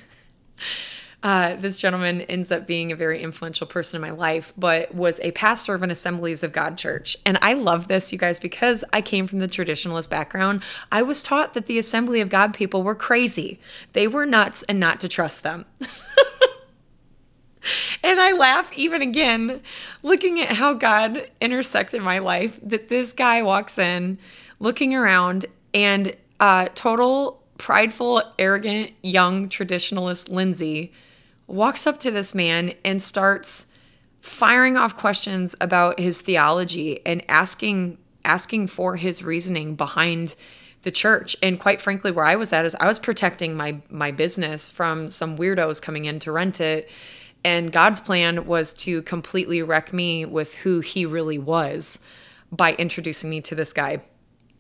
Uh, 1.22 1.54
this 1.56 1.78
gentleman 1.78 2.22
ends 2.22 2.50
up 2.50 2.66
being 2.66 2.90
a 2.90 2.96
very 2.96 3.22
influential 3.22 3.66
person 3.66 3.96
in 3.96 4.08
my 4.08 4.16
life, 4.16 4.54
but 4.56 4.94
was 4.94 5.20
a 5.20 5.30
pastor 5.32 5.74
of 5.74 5.82
an 5.82 5.90
Assemblies 5.90 6.42
of 6.42 6.52
God 6.52 6.78
church. 6.78 7.16
And 7.26 7.38
I 7.42 7.52
love 7.52 7.88
this, 7.88 8.10
you 8.10 8.18
guys, 8.18 8.38
because 8.38 8.84
I 8.92 9.02
came 9.02 9.26
from 9.26 9.38
the 9.38 9.48
traditionalist 9.48 10.08
background. 10.08 10.62
I 10.90 11.02
was 11.02 11.22
taught 11.22 11.52
that 11.54 11.66
the 11.66 11.78
Assembly 11.78 12.20
of 12.22 12.30
God 12.30 12.54
people 12.54 12.82
were 12.82 12.94
crazy, 12.94 13.60
they 13.92 14.08
were 14.08 14.24
nuts, 14.24 14.62
and 14.62 14.80
not 14.80 14.98
to 15.00 15.08
trust 15.08 15.42
them. 15.42 15.66
and 18.02 18.20
I 18.20 18.32
laugh 18.32 18.72
even 18.74 19.02
again 19.02 19.62
looking 20.02 20.40
at 20.40 20.56
how 20.56 20.74
God 20.74 21.30
intersected 21.40 22.02
my 22.02 22.18
life 22.18 22.58
that 22.62 22.88
this 22.88 23.12
guy 23.12 23.42
walks 23.42 23.78
in 23.78 24.18
looking 24.58 24.94
around 24.94 25.46
and 25.74 26.16
uh, 26.38 26.68
total 26.74 27.42
prideful, 27.58 28.22
arrogant, 28.38 28.92
young 29.02 29.48
traditionalist 29.48 30.30
Lyndsie 30.30 30.90
walks 31.46 31.86
up 31.86 31.98
to 32.00 32.10
this 32.10 32.34
man 32.34 32.72
and 32.84 33.02
starts 33.02 33.66
firing 34.20 34.76
off 34.76 34.96
questions 34.96 35.54
about 35.60 35.98
his 35.98 36.20
theology 36.20 37.04
and 37.04 37.22
asking 37.28 37.98
asking 38.24 38.66
for 38.66 38.96
his 38.96 39.22
reasoning 39.22 39.74
behind 39.74 40.36
the 40.82 40.90
church. 40.90 41.34
And 41.42 41.58
quite 41.58 41.80
frankly 41.80 42.10
where 42.10 42.24
i 42.24 42.36
was 42.36 42.52
at 42.52 42.64
is 42.64 42.74
i 42.80 42.86
was 42.86 42.98
protecting 42.98 43.56
my 43.56 43.80
my 43.88 44.10
business 44.10 44.68
from 44.68 45.08
some 45.10 45.36
weirdos 45.36 45.80
coming 45.80 46.04
in 46.04 46.18
to 46.20 46.32
rent 46.32 46.60
it 46.60 46.88
and 47.44 47.72
god's 47.72 48.00
plan 48.00 48.46
was 48.46 48.74
to 48.74 49.02
completely 49.02 49.62
wreck 49.62 49.92
me 49.92 50.24
with 50.24 50.54
who 50.56 50.80
he 50.80 51.06
really 51.06 51.38
was 51.38 51.98
by 52.52 52.74
introducing 52.74 53.30
me 53.30 53.40
to 53.40 53.54
this 53.54 53.72
guy 53.72 54.00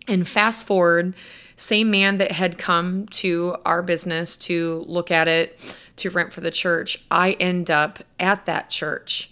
and 0.08 0.26
fast 0.26 0.64
forward 0.64 1.14
same 1.60 1.90
man 1.90 2.16
that 2.18 2.32
had 2.32 2.56
come 2.56 3.06
to 3.08 3.54
our 3.66 3.82
business 3.82 4.34
to 4.34 4.84
look 4.88 5.10
at 5.10 5.28
it 5.28 5.58
to 5.96 6.10
rent 6.10 6.32
for 6.32 6.40
the 6.40 6.50
church, 6.50 7.04
I 7.10 7.32
end 7.32 7.70
up 7.70 8.00
at 8.18 8.46
that 8.46 8.70
church, 8.70 9.30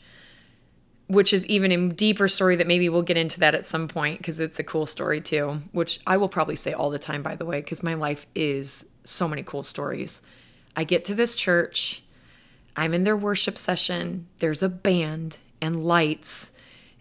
which 1.07 1.33
is 1.33 1.47
even 1.47 1.73
a 1.73 1.89
deeper 1.89 2.29
story 2.29 2.55
that 2.57 2.67
maybe 2.67 2.89
we'll 2.91 3.03
get 3.03 3.17
into 3.17 3.41
that 3.41 3.55
at 3.55 3.67
some 3.67 3.89
point 3.89 4.19
because 4.19 4.41
it's 4.41 4.59
a 4.59 4.65
cool 4.65 4.85
story 4.85 5.21
too, 5.21 5.63
which 5.73 6.01
I 6.07 6.19
will 6.19 6.29
probably 6.29 6.57
say 6.57 6.75
all 6.75 6.91
the 6.91 6.99
time, 6.99 7.23
by 7.23 7.35
the 7.35 7.47
way, 7.47 7.61
because 7.61 7.83
my 7.83 7.95
life 7.95 8.27
is 8.35 8.87
so 9.05 9.27
many 9.27 9.43
cool 9.43 9.63
stories. 9.63 10.21
I 10.77 10.85
get 10.85 11.07
to 11.07 11.15
this 11.15 11.35
church, 11.35 12.03
I'm 12.79 12.95
in 12.95 13.05
their 13.05 13.17
worship 13.17 13.59
session, 13.59 14.27
there's 14.39 14.63
a 14.63 14.69
band 14.69 15.39
and 15.61 15.85
lights, 15.85 16.53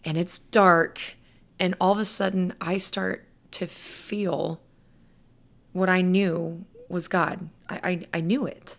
and 0.04 0.18
it's 0.18 0.40
dark. 0.40 1.00
And 1.60 1.76
all 1.80 1.94
of 1.94 2.00
a 2.00 2.06
sudden, 2.06 2.54
I 2.60 2.78
start 2.78 3.28
to 3.52 3.68
feel 3.68 4.62
what 5.74 5.90
I 5.90 6.02
knew 6.02 6.66
was 6.90 7.08
God. 7.08 7.50
I, 7.70 7.80
I, 7.84 8.08
I 8.16 8.22
knew 8.22 8.46
it 8.46 8.78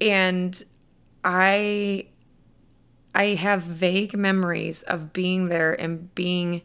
and 0.00 0.62
I 1.24 2.06
I 3.14 3.24
have 3.28 3.62
vague 3.62 4.16
memories 4.16 4.82
of 4.82 5.12
being 5.12 5.48
there 5.48 5.72
and 5.72 6.14
being 6.14 6.62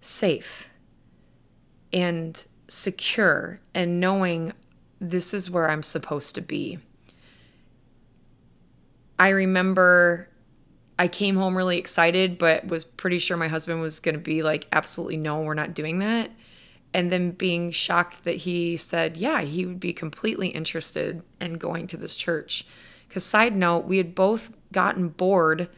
safe 0.00 0.68
and 1.92 2.44
secure 2.68 3.60
and 3.74 3.98
knowing 3.98 4.52
this 5.00 5.32
is 5.32 5.50
where 5.50 5.70
I'm 5.70 5.82
supposed 5.82 6.34
to 6.34 6.42
be. 6.42 6.78
I 9.22 9.28
remember 9.30 10.28
I 10.98 11.06
came 11.08 11.36
home 11.36 11.56
really 11.56 11.78
excited, 11.78 12.38
but 12.38 12.66
was 12.66 12.84
pretty 12.84 13.18
sure 13.20 13.36
my 13.36 13.48
husband 13.48 13.80
was 13.80 14.00
going 14.00 14.14
to 14.14 14.20
be 14.20 14.42
like, 14.42 14.66
absolutely 14.72 15.16
no, 15.16 15.40
we're 15.42 15.54
not 15.54 15.74
doing 15.74 16.00
that. 16.00 16.30
and 16.94 17.10
then 17.10 17.30
being 17.30 17.70
shocked 17.70 18.24
that 18.24 18.36
he 18.36 18.76
said, 18.76 19.16
yeah, 19.16 19.40
he 19.42 19.64
would 19.64 19.80
be 19.80 19.92
completely 19.92 20.48
interested 20.48 21.22
in 21.40 21.54
going 21.54 21.86
to 21.88 21.96
this 21.96 22.16
church. 22.16 22.66
Because, 23.08 23.24
side 23.24 23.56
note, 23.56 23.84
we 23.84 23.96
had 23.98 24.14
both 24.14 24.50
gotten 24.72 25.08
bored 25.08 25.68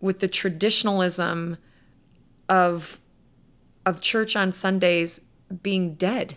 with 0.00 0.20
the 0.20 0.28
traditionalism 0.28 1.58
of 2.48 2.98
of 3.86 4.00
church 4.00 4.36
on 4.36 4.52
Sundays 4.52 5.20
being 5.62 5.94
dead. 5.94 6.36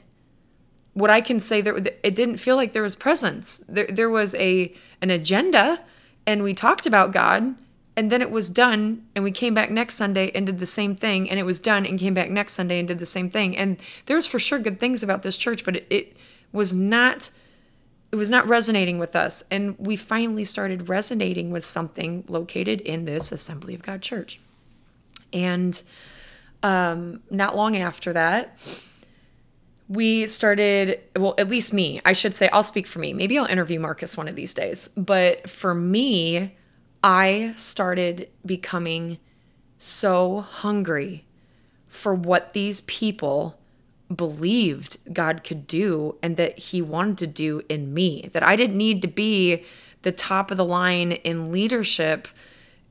What 0.94 1.10
I 1.10 1.22
can 1.22 1.40
say 1.40 1.62
there 1.62 1.78
it 1.78 2.16
didn't 2.16 2.38
feel 2.38 2.56
like 2.56 2.74
there 2.74 2.84
was 2.84 2.96
presence. 2.96 3.64
There 3.68 3.88
there 3.88 4.10
was 4.10 4.36
a 4.36 4.74
an 5.02 5.10
agenda 5.10 5.84
and 6.26 6.44
we 6.44 6.54
talked 6.54 6.86
about 6.86 7.12
God 7.12 7.56
and 7.96 8.12
then 8.12 8.22
it 8.22 8.32
was 8.32 8.50
done 8.50 9.06
and 9.16 9.24
we 9.24 9.32
came 9.32 9.54
back 9.54 9.70
next 9.70 9.96
Sunday 9.96 10.32
and 10.34 10.46
did 10.46 10.60
the 10.60 10.66
same 10.66 10.96
thing 10.96 11.30
and 11.30 11.40
it 11.40 11.44
was 11.44 11.60
done 11.60 11.86
and 11.86 12.00
came 12.00 12.14
back 12.14 12.30
next 12.30 12.54
Sunday 12.54 12.80
and 12.80 12.88
did 12.88 13.00
the 13.00 13.06
same 13.06 13.30
thing. 13.30 13.56
And 13.56 13.78
there 14.06 14.16
was 14.16 14.26
for 14.26 14.40
sure 14.40 14.60
good 14.60 14.80
things 14.80 15.04
about 15.04 15.22
this 15.22 15.38
church, 15.38 15.64
but 15.64 15.76
it, 15.76 15.88
it 15.90 16.18
was 16.52 16.74
not 16.74 17.32
it 18.12 18.16
was 18.16 18.30
not 18.30 18.48
resonating 18.48 19.00
with 19.00 19.16
us 19.16 19.44
and 19.50 19.76
we 19.80 19.96
finally 19.96 20.46
started 20.46 20.88
resonating 20.88 21.50
with 21.50 21.66
something 21.66 22.24
located 22.28 22.80
in 22.82 23.06
this 23.06 23.32
Assembly 23.32 23.74
of 23.74 23.82
God 23.82 24.02
church. 24.02 24.40
And 25.32 25.82
um, 26.62 27.22
not 27.32 27.56
long 27.56 27.76
after 27.76 28.14
that, 28.14 28.58
we 29.88 30.26
started, 30.28 31.00
well, 31.16 31.36
at 31.38 31.50
least 31.50 31.74
me, 31.74 32.02
I 32.06 32.14
should 32.14 32.36
say, 32.36 32.50
I'll 32.50 32.64
speak 32.64 32.88
for 32.88 33.00
me. 33.00 33.14
Maybe 33.14 33.38
I'll 33.38 33.46
interview 33.46 33.80
Marcus 33.80 34.16
one 34.18 34.28
of 34.28 34.36
these 34.36 34.54
days. 34.54 34.90
But 34.96 35.50
for 35.50 35.74
me, 35.74 36.56
I 37.04 37.54
started 37.58 38.30
becoming 38.46 39.20
so 39.78 40.40
hungry 40.40 41.26
for 41.88 42.16
what 42.16 42.54
these 42.54 42.82
people 42.82 43.60
believed 44.14 44.98
God 45.12 45.44
could 45.44 45.68
do 45.68 46.18
and 46.24 46.38
that 46.38 46.58
He 46.58 46.82
wanted 46.82 47.18
to 47.20 47.28
do 47.28 47.62
in 47.68 47.94
me. 47.94 48.30
That 48.34 48.44
I 48.44 48.56
didn't 48.56 48.78
need 48.78 49.02
to 49.02 49.08
be 49.08 49.66
the 50.04 50.12
top 50.12 50.52
of 50.52 50.58
the 50.58 50.66
line 50.66 51.12
in 51.12 51.52
leadership 51.52 52.28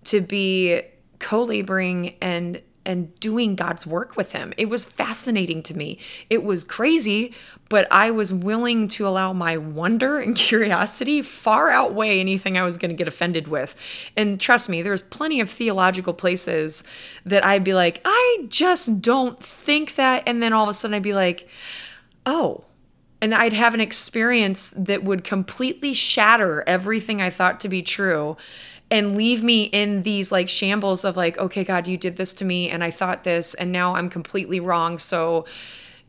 to 0.04 0.20
be 0.20 0.82
co 1.18 1.44
laboring 1.44 2.16
and 2.20 2.60
and 2.84 3.18
doing 3.20 3.54
God's 3.54 3.86
work 3.86 4.16
with 4.16 4.32
him. 4.32 4.52
It 4.56 4.68
was 4.68 4.86
fascinating 4.86 5.62
to 5.64 5.76
me. 5.76 5.98
It 6.28 6.42
was 6.42 6.64
crazy, 6.64 7.32
but 7.68 7.86
I 7.90 8.10
was 8.10 8.32
willing 8.32 8.88
to 8.88 9.06
allow 9.06 9.32
my 9.32 9.56
wonder 9.56 10.18
and 10.18 10.36
curiosity 10.36 11.22
far 11.22 11.70
outweigh 11.70 12.20
anything 12.20 12.56
I 12.56 12.64
was 12.64 12.78
going 12.78 12.90
to 12.90 12.96
get 12.96 13.08
offended 13.08 13.48
with. 13.48 13.76
And 14.16 14.40
trust 14.40 14.68
me, 14.68 14.82
there's 14.82 15.02
plenty 15.02 15.40
of 15.40 15.50
theological 15.50 16.14
places 16.14 16.84
that 17.24 17.44
I'd 17.44 17.64
be 17.64 17.74
like, 17.74 18.00
I 18.04 18.46
just 18.48 19.00
don't 19.00 19.42
think 19.42 19.94
that. 19.96 20.22
And 20.26 20.42
then 20.42 20.52
all 20.52 20.64
of 20.64 20.68
a 20.68 20.72
sudden 20.72 20.94
I'd 20.94 21.02
be 21.02 21.14
like, 21.14 21.48
oh, 22.26 22.64
and 23.20 23.32
I'd 23.32 23.52
have 23.52 23.72
an 23.72 23.80
experience 23.80 24.74
that 24.76 25.04
would 25.04 25.22
completely 25.22 25.92
shatter 25.92 26.64
everything 26.66 27.22
I 27.22 27.30
thought 27.30 27.60
to 27.60 27.68
be 27.68 27.80
true 27.80 28.36
and 28.92 29.16
leave 29.16 29.42
me 29.42 29.62
in 29.64 30.02
these 30.02 30.30
like 30.30 30.50
shambles 30.50 31.02
of 31.02 31.16
like, 31.16 31.38
okay, 31.38 31.64
God, 31.64 31.88
you 31.88 31.96
did 31.96 32.16
this 32.18 32.34
to 32.34 32.44
me 32.44 32.68
and 32.68 32.84
I 32.84 32.90
thought 32.90 33.24
this 33.24 33.54
and 33.54 33.72
now 33.72 33.94
I'm 33.96 34.10
completely 34.10 34.60
wrong. 34.60 34.98
So 34.98 35.46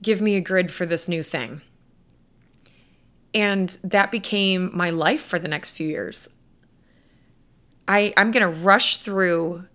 give 0.01 0.21
me 0.21 0.35
a 0.35 0.41
grid 0.41 0.69
for 0.69 0.85
this 0.85 1.07
new 1.07 1.23
thing. 1.23 1.61
And 3.33 3.69
that 3.85 4.11
became 4.11 4.69
my 4.73 4.89
life 4.89 5.21
for 5.21 5.39
the 5.39 5.47
next 5.47 5.71
few 5.71 5.87
years. 5.87 6.29
I, 7.87 8.13
I'm 8.17 8.31
going 8.31 8.43
to 8.43 8.61
rush 8.61 8.97
through 8.97 9.65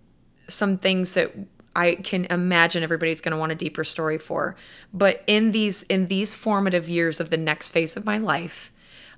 some 0.47 0.77
things 0.77 1.13
that 1.13 1.33
I 1.75 1.95
can 1.95 2.25
imagine 2.25 2.83
everybody's 2.83 3.21
going 3.21 3.31
to 3.31 3.37
want 3.37 3.51
a 3.51 3.55
deeper 3.55 3.83
story 3.83 4.19
for. 4.19 4.55
But 4.93 5.23
in 5.25 5.51
these 5.51 5.81
in 5.83 6.07
these 6.07 6.35
formative 6.35 6.87
years 6.87 7.19
of 7.19 7.31
the 7.31 7.37
next 7.37 7.69
phase 7.69 7.97
of 7.97 8.05
my 8.05 8.17
life, 8.19 8.71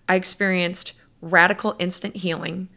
I 0.07 0.15
experienced 0.15 0.93
radical 1.21 1.75
instant 1.77 2.17
healing 2.17 2.69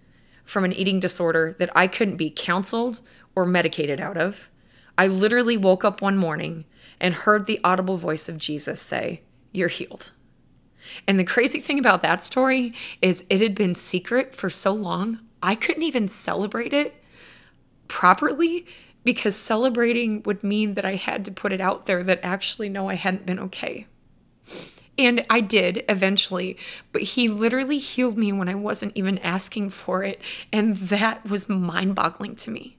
from 0.45 0.65
an 0.65 0.73
eating 0.73 1.01
disorder 1.01 1.55
that 1.59 1.71
I 1.75 1.87
couldn't 1.87 2.17
be 2.17 2.31
counseled 2.31 3.01
or 3.35 3.47
medicated 3.47 4.01
out 4.01 4.17
of. 4.17 4.49
I 4.97 5.07
literally 5.07 5.57
woke 5.57 5.85
up 5.85 6.01
one 6.01 6.17
morning 6.17 6.65
and 7.01 7.15
heard 7.15 7.47
the 7.47 7.61
audible 7.65 7.97
voice 7.97 8.29
of 8.29 8.39
Jesus 8.39 8.81
say, 8.81 9.23
You're 9.53 9.69
healed. 9.69 10.13
And 11.09 11.19
the 11.19 11.25
crazy 11.25 11.61
thing 11.61 11.79
about 11.79 12.03
that 12.03 12.23
story 12.23 12.73
is 13.01 13.25
it 13.29 13.41
had 13.41 13.55
been 13.55 13.75
secret 13.75 14.35
for 14.35 14.51
so 14.51 14.73
long, 14.73 15.21
I 15.43 15.55
couldn't 15.55 15.83
even 15.83 16.09
celebrate 16.09 16.73
it 16.73 16.95
properly 17.89 18.67
because 19.03 19.37
celebrating 19.37 20.23
would 20.23 20.43
mean 20.43 20.75
that 20.75 20.85
I 20.85 20.95
had 20.95 21.25
to 21.27 21.31
put 21.31 21.53
it 21.53 21.61
out 21.61 21.87
there 21.87 22.03
that 22.03 22.21
actually, 22.23 22.69
no, 22.69 22.89
I 22.89 22.95
hadn't 22.95 23.27
been 23.27 23.39
okay. 23.39 23.87
And 24.97 25.27
I 25.29 25.41
did 25.41 25.85
eventually, 25.89 26.57
but 26.93 27.03
he 27.03 27.29
literally 27.29 27.79
healed 27.79 28.17
me 28.17 28.33
when 28.33 28.49
I 28.49 28.55
wasn't 28.55 28.97
even 28.97 29.19
asking 29.19 29.71
for 29.71 30.05
it. 30.05 30.21
And 30.53 30.77
that 30.77 31.29
was 31.29 31.49
mind 31.49 31.95
boggling 31.95 32.37
to 32.37 32.51
me. 32.51 32.77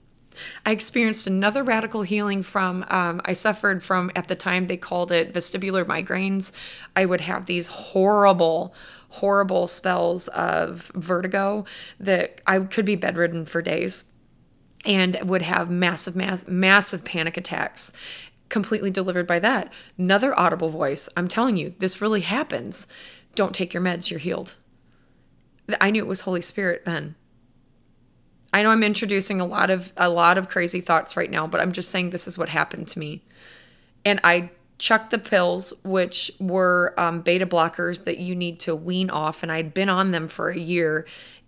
I 0.65 0.71
experienced 0.71 1.28
another 1.28 1.63
radical 1.63 2.04
healing 2.04 2.43
from, 2.43 2.86
um, 2.89 3.21
I 3.25 3.34
suffered 3.34 3.84
from, 3.84 4.12
at 4.15 4.28
the 4.28 4.36
time 4.36 4.67
they 4.67 4.78
called 4.78 5.12
it 5.12 5.34
vestibular 5.34 5.86
migraines. 5.86 6.51
I 6.95 7.06
would 7.06 7.21
have 7.21 7.45
these 7.45 7.67
horrible, 7.67 8.73
horrible 9.10 9.67
spells 9.67 10.28
of 10.30 10.91
vertigo 10.93 11.65
that 11.99 12.41
I 12.45 12.60
could 12.60 12.86
be 12.86 12.95
bedridden 12.95 13.45
for 13.45 13.62
days 13.62 14.06
and 14.86 15.17
would 15.23 15.41
have 15.41 15.69
massive, 15.69 16.15
mass, 16.15 16.45
massive 16.47 17.04
panic 17.04 17.38
attacks 17.38 17.91
completely 18.49 18.91
delivered 18.91 19.27
by 19.27 19.39
that. 19.39 19.71
Another 19.97 20.38
audible 20.39 20.69
voice. 20.69 21.10
I'm 21.17 21.27
telling 21.27 21.58
you, 21.58 21.73
this 21.79 22.01
really 22.01 22.21
happens. 22.21 22.88
Don't 23.34 23.55
take 23.55 23.73
your 23.73 23.84
meds, 23.84 24.10
you're 24.10 24.19
healed. 24.19 24.55
I 25.81 25.91
knew 25.91 26.03
it 26.03 26.08
was 26.08 26.21
Holy 26.21 26.41
Spirit 26.41 26.86
then. 26.86 27.15
I 28.53 28.63
know 28.63 28.69
I'm 28.69 28.84
introducing 28.84 29.41
a 29.41 29.45
lot 29.45 29.69
of 29.69 29.91
a 29.97 30.10
lot 30.10 30.38
of 30.38 30.47
crazy 30.47 30.79
thoughts 30.79 31.17
right 31.17 31.29
now, 31.29 31.45
but 31.45 31.60
I'm 31.60 31.73
just 31.73 31.89
saying 31.89 32.12
this 32.12 32.27
is 32.27 32.38
what 32.38 32.49
happened 32.49 32.88
to 32.89 32.99
me. 32.99 33.23
And 34.05 34.21
I 34.23 34.51
chucked 34.77 35.12
the 35.12 35.17
pills, 35.17 35.73
which 35.84 36.31
were 36.39 36.93
um, 36.97 37.21
beta 37.21 37.45
blockers 37.45 38.03
that 38.05 38.17
you 38.17 38.36
need 38.36 38.60
to 38.62 38.75
wean 38.75 39.10
off, 39.10 39.43
and 39.43 39.51
I'd 39.51 39.73
been 39.73 39.89
on 39.89 40.12
them 40.12 40.27
for 40.27 40.49
a 40.49 40.58
year, 40.58 41.05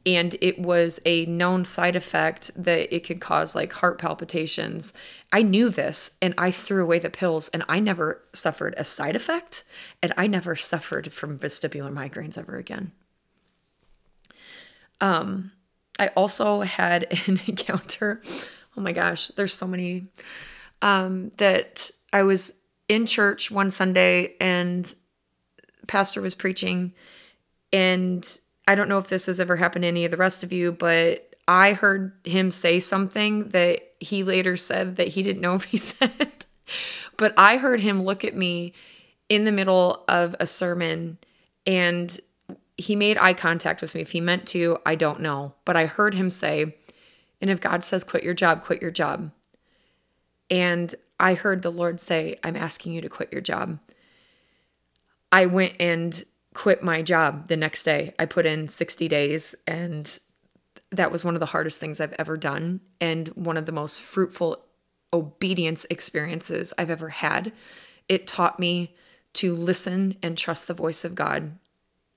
and 0.07 0.37
it 0.39 0.57
was 0.57 1.01
a 1.05 1.25
known 1.25 1.65
side 1.65 1.97
effect 1.97 2.49
that 2.55 2.95
it 2.95 3.03
could 3.05 3.19
cause 3.19 3.53
like 3.53 3.73
heart 3.73 3.97
palpitations. 3.97 4.93
I 5.33 5.41
knew 5.41 5.69
this 5.69 6.11
and 6.21 6.33
I 6.37 6.49
threw 6.49 6.81
away 6.81 6.97
the 6.97 7.09
pills 7.09 7.49
and 7.49 7.61
I 7.67 7.81
never 7.81 8.23
suffered 8.31 8.73
a 8.77 8.85
side 8.85 9.17
effect 9.17 9.65
and 10.01 10.13
I 10.15 10.27
never 10.27 10.55
suffered 10.55 11.11
from 11.11 11.37
vestibular 11.37 11.93
migraines 11.93 12.37
ever 12.37 12.55
again. 12.55 12.93
Um 15.01 15.51
I 15.99 16.07
also 16.09 16.61
had 16.61 17.07
an 17.27 17.41
encounter. 17.45 18.21
Oh 18.77 18.81
my 18.81 18.93
gosh, 18.93 19.27
there's 19.27 19.53
so 19.53 19.67
many 19.67 20.05
um 20.81 21.31
that 21.35 21.91
I 22.13 22.23
was 22.23 22.61
in 22.87 23.05
church 23.05 23.51
one 23.51 23.71
Sunday 23.71 24.35
and 24.39 24.95
pastor 25.85 26.21
was 26.21 26.33
preaching 26.33 26.93
and 27.73 28.39
I 28.67 28.75
don't 28.75 28.89
know 28.89 28.97
if 28.97 29.07
this 29.07 29.27
has 29.27 29.39
ever 29.39 29.55
happened 29.55 29.83
to 29.83 29.87
any 29.87 30.05
of 30.05 30.11
the 30.11 30.17
rest 30.17 30.43
of 30.43 30.51
you, 30.51 30.71
but 30.71 31.33
I 31.47 31.73
heard 31.73 32.13
him 32.25 32.51
say 32.51 32.79
something 32.79 33.49
that 33.49 33.79
he 33.99 34.23
later 34.23 34.57
said 34.57 34.97
that 34.97 35.09
he 35.09 35.23
didn't 35.23 35.41
know 35.41 35.55
if 35.55 35.65
he 35.65 35.77
said. 35.77 36.45
but 37.15 37.33
I 37.37 37.57
heard 37.57 37.79
him 37.79 38.03
look 38.03 38.25
at 38.25 38.35
me 38.35 38.73
in 39.29 39.45
the 39.45 39.51
middle 39.51 40.03
of 40.07 40.35
a 40.39 40.47
sermon 40.47 41.17
and 41.65 42.19
he 42.77 42.95
made 42.95 43.17
eye 43.17 43.33
contact 43.33 43.81
with 43.81 43.95
me. 43.95 44.01
If 44.01 44.11
he 44.11 44.21
meant 44.21 44.45
to, 44.49 44.77
I 44.85 44.95
don't 44.95 45.19
know. 45.19 45.53
But 45.65 45.75
I 45.75 45.85
heard 45.87 46.13
him 46.13 46.29
say, 46.29 46.75
and 47.41 47.49
if 47.49 47.59
God 47.59 47.83
says 47.83 48.03
quit 48.03 48.23
your 48.23 48.33
job, 48.33 48.63
quit 48.63 48.81
your 48.81 48.91
job. 48.91 49.31
And 50.49 50.93
I 51.19 51.33
heard 51.33 51.61
the 51.61 51.71
Lord 51.71 51.99
say, 51.99 52.39
I'm 52.43 52.55
asking 52.55 52.93
you 52.93 53.01
to 53.01 53.09
quit 53.09 53.31
your 53.31 53.41
job. 53.41 53.79
I 55.31 55.45
went 55.45 55.73
and 55.79 56.23
quit 56.57 56.81
my 56.81 57.03
job 57.03 57.49
the 57.49 57.55
next 57.55 57.83
day. 57.83 58.15
I 58.17 58.25
put 58.25 58.47
in 58.47 58.67
60 58.67 59.07
days 59.07 59.53
and 59.67 60.17
that 60.89 61.11
was 61.11 61.23
one 61.23 61.35
of 61.35 61.39
the 61.39 61.45
hardest 61.45 61.79
things 61.79 62.01
I've 62.01 62.15
ever 62.17 62.35
done 62.35 62.81
and 62.99 63.27
one 63.29 63.57
of 63.57 63.67
the 63.67 63.71
most 63.71 64.01
fruitful 64.01 64.65
obedience 65.13 65.85
experiences 65.91 66.73
I've 66.75 66.89
ever 66.89 67.09
had. 67.09 67.51
It 68.09 68.25
taught 68.25 68.59
me 68.59 68.95
to 69.33 69.55
listen 69.55 70.17
and 70.23 70.35
trust 70.35 70.67
the 70.67 70.73
voice 70.73 71.05
of 71.05 71.13
God 71.13 71.59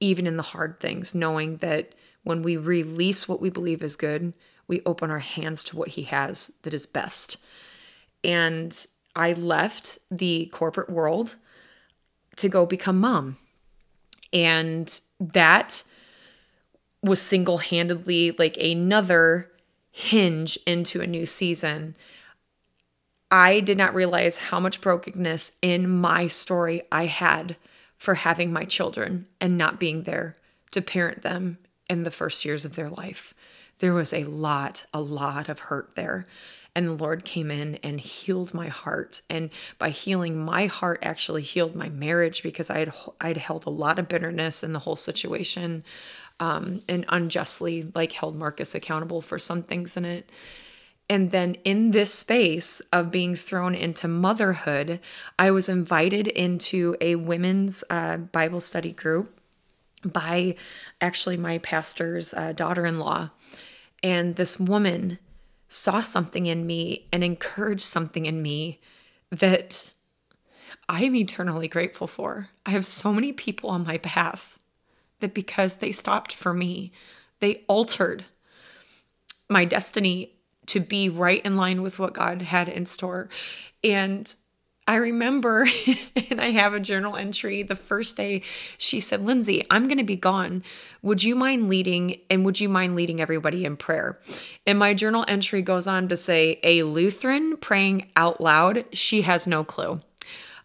even 0.01 0.27
in 0.27 0.39
the 0.39 0.43
hard 0.43 0.81
things, 0.81 1.15
knowing 1.15 1.59
that 1.59 1.95
when 2.25 2.41
we 2.41 2.57
release 2.57 3.29
what 3.29 3.43
we 3.43 3.51
believe 3.51 3.83
is 3.83 3.95
good, 3.95 4.35
we 4.67 4.81
open 4.87 5.11
our 5.11 5.19
hands 5.19 5.63
to 5.65 5.77
what 5.77 5.89
he 5.89 6.05
has 6.05 6.51
that 6.63 6.73
is 6.73 6.87
best. 6.87 7.37
And 8.25 8.87
I 9.15 9.35
left 9.35 9.99
the 10.11 10.47
corporate 10.47 10.89
world 10.89 11.37
to 12.37 12.49
go 12.49 12.65
become 12.65 12.99
mom. 12.99 13.37
And 14.33 15.01
that 15.19 15.83
was 17.03 17.21
single 17.21 17.59
handedly 17.59 18.33
like 18.33 18.57
another 18.57 19.51
hinge 19.91 20.59
into 20.67 21.01
a 21.01 21.07
new 21.07 21.27
season. 21.27 21.97
I 23.31 23.61
did 23.61 23.79
not 23.79 23.95
realize 23.95 24.39
how 24.39 24.61
much 24.61 24.81
brokenness 24.81 25.53
in 25.63 25.89
my 25.89 26.27
story 26.27 26.83
I 26.91 27.07
had 27.07 27.57
for 27.97 28.15
having 28.15 28.53
my 28.53 28.65
children 28.65 29.27
and 29.41 29.57
not 29.57 29.79
being 29.79 30.03
there 30.03 30.35
to 30.73 30.83
parent 30.83 31.23
them 31.23 31.59
in 31.89 32.03
the 32.03 32.11
first 32.11 32.45
years 32.45 32.65
of 32.65 32.77
their 32.77 32.89
life. 32.89 33.35
There 33.79 33.95
was 33.95 34.13
a 34.13 34.25
lot, 34.25 34.85
a 34.93 35.01
lot 35.01 35.49
of 35.49 35.59
hurt 35.59 35.95
there. 35.97 36.27
And 36.75 36.87
the 36.87 36.93
Lord 36.93 37.25
came 37.25 37.51
in 37.51 37.77
and 37.77 38.01
healed 38.01 38.55
my 38.55 38.69
heart. 38.69 39.23
And 39.29 39.51
by 39.79 39.91
healing 39.91 40.39
my 40.39 40.67
heart, 40.67 41.01
actually 41.03 41.43
healed 41.43 41.75
my 41.75 41.89
marriage 41.89 42.43
because 42.43 42.71
I 42.71 42.79
had 42.79 42.93
I'd 43.21 43.37
held 43.37 43.67
a 43.67 43.71
lot 43.71 43.99
of 43.99 44.09
bitterness 44.09 44.63
in 44.63 44.73
the 44.73 44.79
whole 44.81 44.97
situation, 44.97 45.85
um, 46.39 46.81
and 46.89 47.05
unjustly 47.09 47.91
like 47.95 48.13
held 48.13 48.37
Marcus 48.37 48.75
accountable 48.75 49.21
for 49.21 49.39
some 49.39 49.63
things 49.63 49.97
in 49.97 50.05
it. 50.05 50.31
And 51.11 51.33
then 51.33 51.57
in 51.65 51.91
this 51.91 52.15
space 52.15 52.81
of 52.93 53.11
being 53.11 53.35
thrown 53.35 53.75
into 53.75 54.07
motherhood, 54.07 55.01
I 55.41 55.51
was 55.51 55.69
invited 55.69 56.29
into 56.29 56.97
a 57.01 57.17
women's 57.17 57.83
uh, 57.91 58.19
Bible 58.19 58.61
study 58.61 58.93
group 58.93 59.37
by 60.05 60.55
actually 61.01 61.37
my 61.37 61.59
pastor's 61.59 62.33
uh, 62.33 62.53
daughter 62.53 62.87
in 62.87 63.01
law. 63.01 63.31
And 64.05 64.37
this 64.37 64.61
woman 64.61 65.19
saw 65.71 66.01
something 66.01 66.47
in 66.47 66.67
me 66.67 67.07
and 67.13 67.25
encouraged 67.25 67.83
something 67.83 68.27
in 68.27 68.43
me 68.43 68.79
that 69.31 69.93
I 70.89 71.05
am 71.05 71.15
eternally 71.15 71.69
grateful 71.69 72.09
for. 72.09 72.51
I 72.67 72.71
have 72.71 72.85
so 72.85 73.13
many 73.13 73.33
people 73.33 73.71
on 73.71 73.87
my 73.87 73.99
path 73.99 74.59
that 75.21 75.33
because 75.33 75.77
they 75.77 75.93
stopped 75.93 76.35
for 76.35 76.53
me, 76.53 76.91
they 77.39 77.65
altered 77.69 78.25
my 79.49 79.65
destiny 79.65 80.33
to 80.67 80.81
be 80.81 81.09
right 81.09 81.45
in 81.47 81.57
line 81.57 81.83
with 81.83 81.99
what 81.99 82.15
God 82.15 82.43
had 82.43 82.69
in 82.69 82.85
store. 82.85 83.29
And 83.85 84.35
I 84.91 84.97
remember, 84.97 85.69
and 86.31 86.41
I 86.41 86.51
have 86.51 86.75
a 86.75 86.81
journal 86.81 87.15
entry 87.15 87.63
the 87.63 87.77
first 87.77 88.17
day 88.17 88.43
she 88.77 88.99
said, 88.99 89.21
Lyndsie, 89.21 89.65
I'm 89.71 89.87
going 89.87 89.99
to 89.99 90.05
be 90.05 90.17
gone. 90.17 90.65
Would 91.01 91.23
you 91.23 91.37
mind 91.37 91.69
leading? 91.69 92.19
And 92.29 92.45
would 92.45 92.59
you 92.59 92.69
mind 92.69 92.97
leading 92.97 93.21
everybody 93.21 93.65
in 93.65 93.77
prayer? 93.77 94.19
And 94.67 94.81
my 94.81 94.95
journal 94.95 95.25
entry 95.29 95.63
goes 95.63 95.87
on 95.87 96.09
to 96.09 96.17
say, 96.17 96.59
a 96.65 96.83
Lutheran 96.83 97.57
praying 97.59 98.11
out 98.17 98.41
loud, 98.41 98.85
she 98.91 99.23
has 99.23 99.47
no 99.47 99.63
clue. 99.63 100.01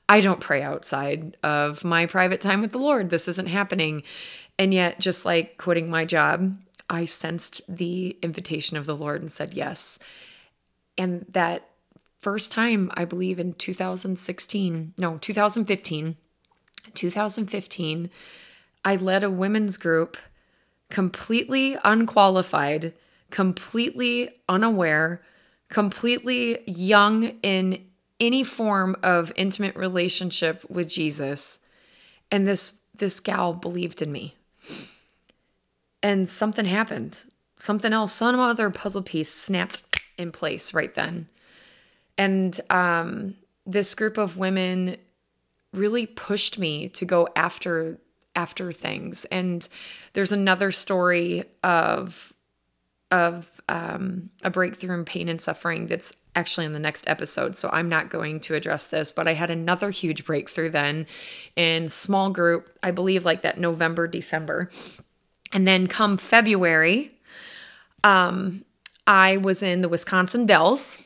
I 0.10 0.22
don't 0.22 0.40
pray 0.40 0.64
outside 0.64 1.38
of 1.44 1.84
my 1.84 2.08
private 2.08 2.42
time 2.42 2.62
with 2.62 2.72
the 2.72 2.80
Lord. 2.80 3.12
This 3.12 3.28
isn't 3.28 3.50
happening. 3.50 4.02
And 4.58 4.74
yet, 4.74 5.00
just 5.00 5.24
like 5.24 5.60
quitting 5.60 5.88
my 5.88 6.04
job, 6.04 6.58
I 6.90 7.06
sensed 7.06 7.62
the 7.70 8.18
invitation 8.24 8.76
of 8.76 8.88
the 8.88 8.96
Lord 8.96 9.22
and 9.22 9.32
said 9.32 9.54
yes. 9.54 10.00
And 10.98 11.28
that 11.30 11.70
first 12.26 12.52
time, 12.52 12.90
I 12.96 13.06
believe 13.06 13.38
in 13.38 13.54
2016, 13.54 14.96
no, 14.98 15.20
2015, 15.20 16.16
2015, 16.96 18.10
I 18.84 18.96
led 18.96 19.24
a 19.24 19.30
women's 19.30 19.78
group 19.78 20.18
completely 20.90 21.78
unqualified, 21.84 22.94
completely 23.30 24.32
unaware, 24.50 25.22
completely 25.70 26.64
young 26.66 27.26
in 27.44 27.86
any 28.20 28.44
form 28.44 28.96
of 29.04 29.32
intimate 29.36 29.76
relationship 29.76 30.68
with 30.68 30.90
Jesus. 30.90 31.60
And 32.32 32.48
this 32.48 32.74
this 32.96 33.20
gal 33.20 33.54
believed 33.54 34.02
in 34.02 34.12
me 34.12 34.34
and 36.02 36.28
something 36.28 36.66
happened. 36.66 37.22
Something 37.56 37.94
else, 37.94 38.14
some 38.14 38.40
other 38.40 38.72
puzzle 38.72 39.04
piece 39.04 39.32
snapped 39.32 39.84
in 40.18 40.32
place 40.32 40.74
right 40.74 40.96
then. 40.96 41.28
And 42.18 42.60
um, 42.70 43.36
this 43.66 43.94
group 43.94 44.18
of 44.18 44.38
women 44.38 44.98
really 45.74 46.06
pushed 46.06 46.58
me 46.58 46.88
to 46.90 47.06
go 47.06 47.28
after 47.36 48.00
after 48.36 48.72
things. 48.72 49.26
And 49.26 49.68
there's 50.14 50.32
another 50.32 50.72
story 50.72 51.46
of 51.64 52.34
of 53.12 53.62
um, 53.70 54.30
a 54.44 54.50
breakthrough 54.50 54.98
in 54.98 55.06
pain 55.06 55.30
and 55.30 55.42
suffering 55.42 55.88
that's 55.88 56.14
actually 56.36 56.66
in 56.66 56.74
the 56.74 56.80
next 56.80 57.08
episode. 57.08 57.56
So 57.56 57.70
I'm 57.72 57.88
not 57.88 58.10
going 58.10 58.40
to 58.42 58.56
address 58.56 58.88
this, 58.88 59.12
but 59.12 59.28
I 59.28 59.34
had 59.34 59.50
another 59.50 59.92
huge 59.92 60.26
breakthrough 60.26 60.70
then 60.70 61.08
in 61.56 61.88
small 61.88 62.30
group, 62.30 62.78
I 62.84 62.92
believe 62.92 63.24
like 63.24 63.42
that 63.44 63.60
November, 63.60 64.08
December. 64.08 64.70
And 65.54 65.68
then 65.68 65.88
come 65.88 66.18
February, 66.18 67.12
um, 68.04 68.66
I 69.08 69.38
was 69.38 69.64
in 69.64 69.82
the 69.82 69.90
Wisconsin 69.90 70.46
Dells. 70.46 71.02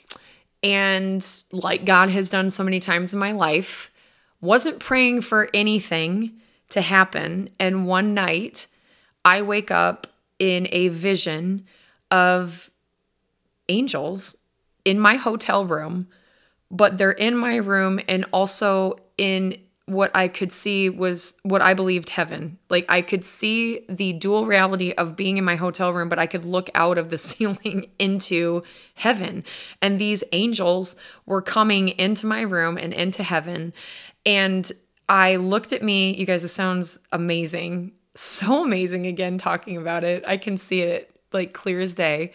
And 0.62 1.26
like 1.52 1.86
God 1.86 2.10
has 2.10 2.30
done 2.30 2.50
so 2.50 2.64
many 2.64 2.80
times 2.80 3.14
in 3.14 3.20
my 3.20 3.32
life, 3.32 3.92
wasn't 4.42 4.80
praying 4.80 5.22
for 5.22 5.50
anything 5.54 6.34
to 6.70 6.82
happen. 6.82 7.50
And 7.60 7.88
one 7.88 8.14
night, 8.14 8.68
I 9.24 9.42
wake 9.42 9.72
up 9.72 10.08
in 10.38 10.68
a 10.72 10.90
vision 10.90 11.66
of 12.12 12.72
angels 13.68 14.36
in 14.86 15.00
my 15.00 15.16
hotel 15.16 15.66
room, 15.66 16.08
but 16.72 16.98
they're 16.98 17.12
in 17.12 17.36
my 17.36 17.58
room 17.58 18.00
and 18.08 18.26
also 18.32 19.00
in 19.18 19.58
what 19.90 20.12
I 20.16 20.28
could 20.28 20.52
see 20.52 20.88
was 20.88 21.36
what 21.44 21.62
I 21.62 21.74
believed 21.74 22.10
heaven. 22.10 22.60
Like 22.70 22.86
I 22.88 23.02
could 23.02 23.26
see 23.26 23.86
the 23.90 24.14
dual 24.14 24.46
reality 24.46 24.92
of 24.92 25.16
being 25.16 25.38
in 25.38 25.44
my 25.44 25.56
hotel 25.56 25.92
room, 25.92 26.10
but 26.10 26.20
I 26.20 26.28
could 26.28 26.46
look 26.46 26.70
out 26.76 26.98
of 26.98 27.10
the 27.10 27.18
ceiling 27.30 27.90
into 27.98 28.62
heaven. 28.96 29.44
And 29.82 30.00
these 30.00 30.24
angels 30.32 30.96
were 31.26 31.42
coming 31.42 31.90
into 31.90 32.28
my 32.28 32.42
room 32.42 32.78
and 32.78 32.94
into 32.94 33.24
heaven. 33.24 33.74
And 34.26 34.72
I 35.08 35.38
looked 35.38 35.74
at 35.74 35.82
me, 35.82 36.16
you 36.16 36.26
guys, 36.26 36.44
it 36.44 36.50
sounds 36.50 37.00
amazing. 37.12 37.94
So 38.16 38.64
amazing 38.64 39.06
again 39.06 39.38
talking 39.38 39.76
about 39.78 40.04
it. 40.04 40.24
I 40.28 40.38
can 40.38 40.58
see 40.58 40.82
it 40.82 41.16
like 41.34 41.54
clear 41.54 41.80
as 41.80 41.96
day 41.96 42.32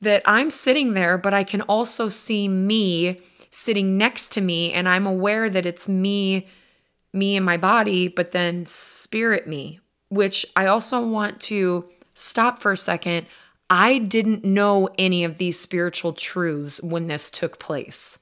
that 0.00 0.22
I'm 0.24 0.50
sitting 0.50 0.94
there, 0.94 1.18
but 1.18 1.34
I 1.34 1.42
can 1.42 1.62
also 1.62 2.08
see 2.08 2.48
me 2.48 3.18
sitting 3.50 3.96
next 3.96 4.30
to 4.32 4.40
me 4.40 4.72
and 4.72 4.88
I'm 4.88 5.06
aware 5.06 5.48
that 5.48 5.64
it's 5.64 5.88
me 5.88 6.46
me 7.16 7.36
and 7.36 7.44
my 7.44 7.56
body, 7.56 8.08
but 8.08 8.32
then 8.32 8.66
spirit 8.66 9.46
me, 9.46 9.80
which 10.08 10.46
I 10.54 10.66
also 10.66 11.04
want 11.04 11.40
to 11.42 11.88
stop 12.14 12.58
for 12.58 12.72
a 12.72 12.76
second. 12.76 13.26
I 13.68 13.98
didn't 13.98 14.44
know 14.44 14.88
any 14.98 15.24
of 15.24 15.38
these 15.38 15.58
spiritual 15.58 16.12
truths 16.12 16.82
when 16.82 17.08
this 17.08 17.30
took 17.30 17.58
place. 17.58 18.18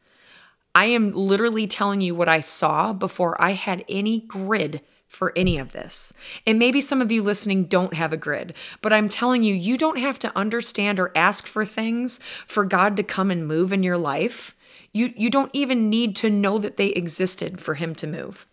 I 0.74 0.87
am 0.87 1.12
literally 1.12 1.66
telling 1.66 2.00
you 2.00 2.14
what 2.14 2.28
I 2.28 2.40
saw 2.40 2.92
before 2.92 3.40
I 3.40 3.52
had 3.52 3.85
any 3.88 4.20
grid 4.20 4.80
for 5.07 5.33
any 5.37 5.59
of 5.59 5.72
this. 5.72 6.12
And 6.46 6.59
maybe 6.59 6.80
some 6.80 7.00
of 7.00 7.12
you 7.12 7.22
listening 7.22 7.64
don't 7.64 7.94
have 7.94 8.12
a 8.12 8.18
grid, 8.18 8.54
but 8.83 8.92
I'm 8.92 9.09
telling 9.09 9.44
you, 9.44 9.54
you 9.54 9.78
don't 9.78 9.98
have 9.98 10.18
to 10.20 10.37
understand 10.37 10.98
or 10.98 11.12
ask 11.14 11.46
for 11.46 11.64
things 11.64 12.18
for 12.46 12.64
God 12.64 12.96
to 12.96 13.02
come 13.02 13.30
and 13.30 13.46
move 13.46 13.72
in 13.72 13.83
your 13.83 13.98
life. 13.98 14.57
You, 14.92 15.12
you 15.16 15.30
don't 15.30 15.50
even 15.52 15.88
need 15.88 16.16
to 16.16 16.30
know 16.30 16.59
that 16.59 16.76
they 16.76 16.88
existed 16.88 17.61
for 17.61 17.74
Him 17.74 17.94
to 17.96 18.07
move. 18.07 18.46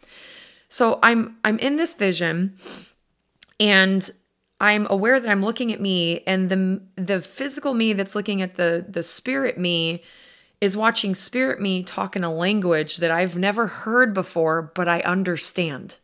So 0.72 1.00
I'm 1.04 1.36
I'm 1.44 1.60
in 1.60 1.76
this 1.76 1.96
vision 1.96 2.56
and 3.60 4.10
I'm 4.62 4.88
aware 4.90 5.20
that 5.20 5.30
I'm 5.30 5.44
looking 5.44 5.74
at 5.74 5.82
me 5.82 6.22
and 6.26 6.50
the 6.50 6.82
the 6.96 7.22
physical 7.22 7.74
me 7.74 7.92
that's 7.92 8.16
looking 8.16 8.42
at 8.42 8.56
the 8.56 8.86
the 8.88 9.04
spirit 9.04 9.58
me 9.58 10.02
is 10.62 10.78
watching 10.78 11.14
spirit 11.14 11.60
me 11.60 11.84
talk 11.84 12.16
in 12.16 12.24
a 12.24 12.34
language 12.34 12.98
that 12.98 13.12
I've 13.12 13.36
never 13.36 13.68
heard 13.68 14.14
before 14.14 14.62
but 14.62 14.88
I 14.88 15.02
understand. 15.02 16.00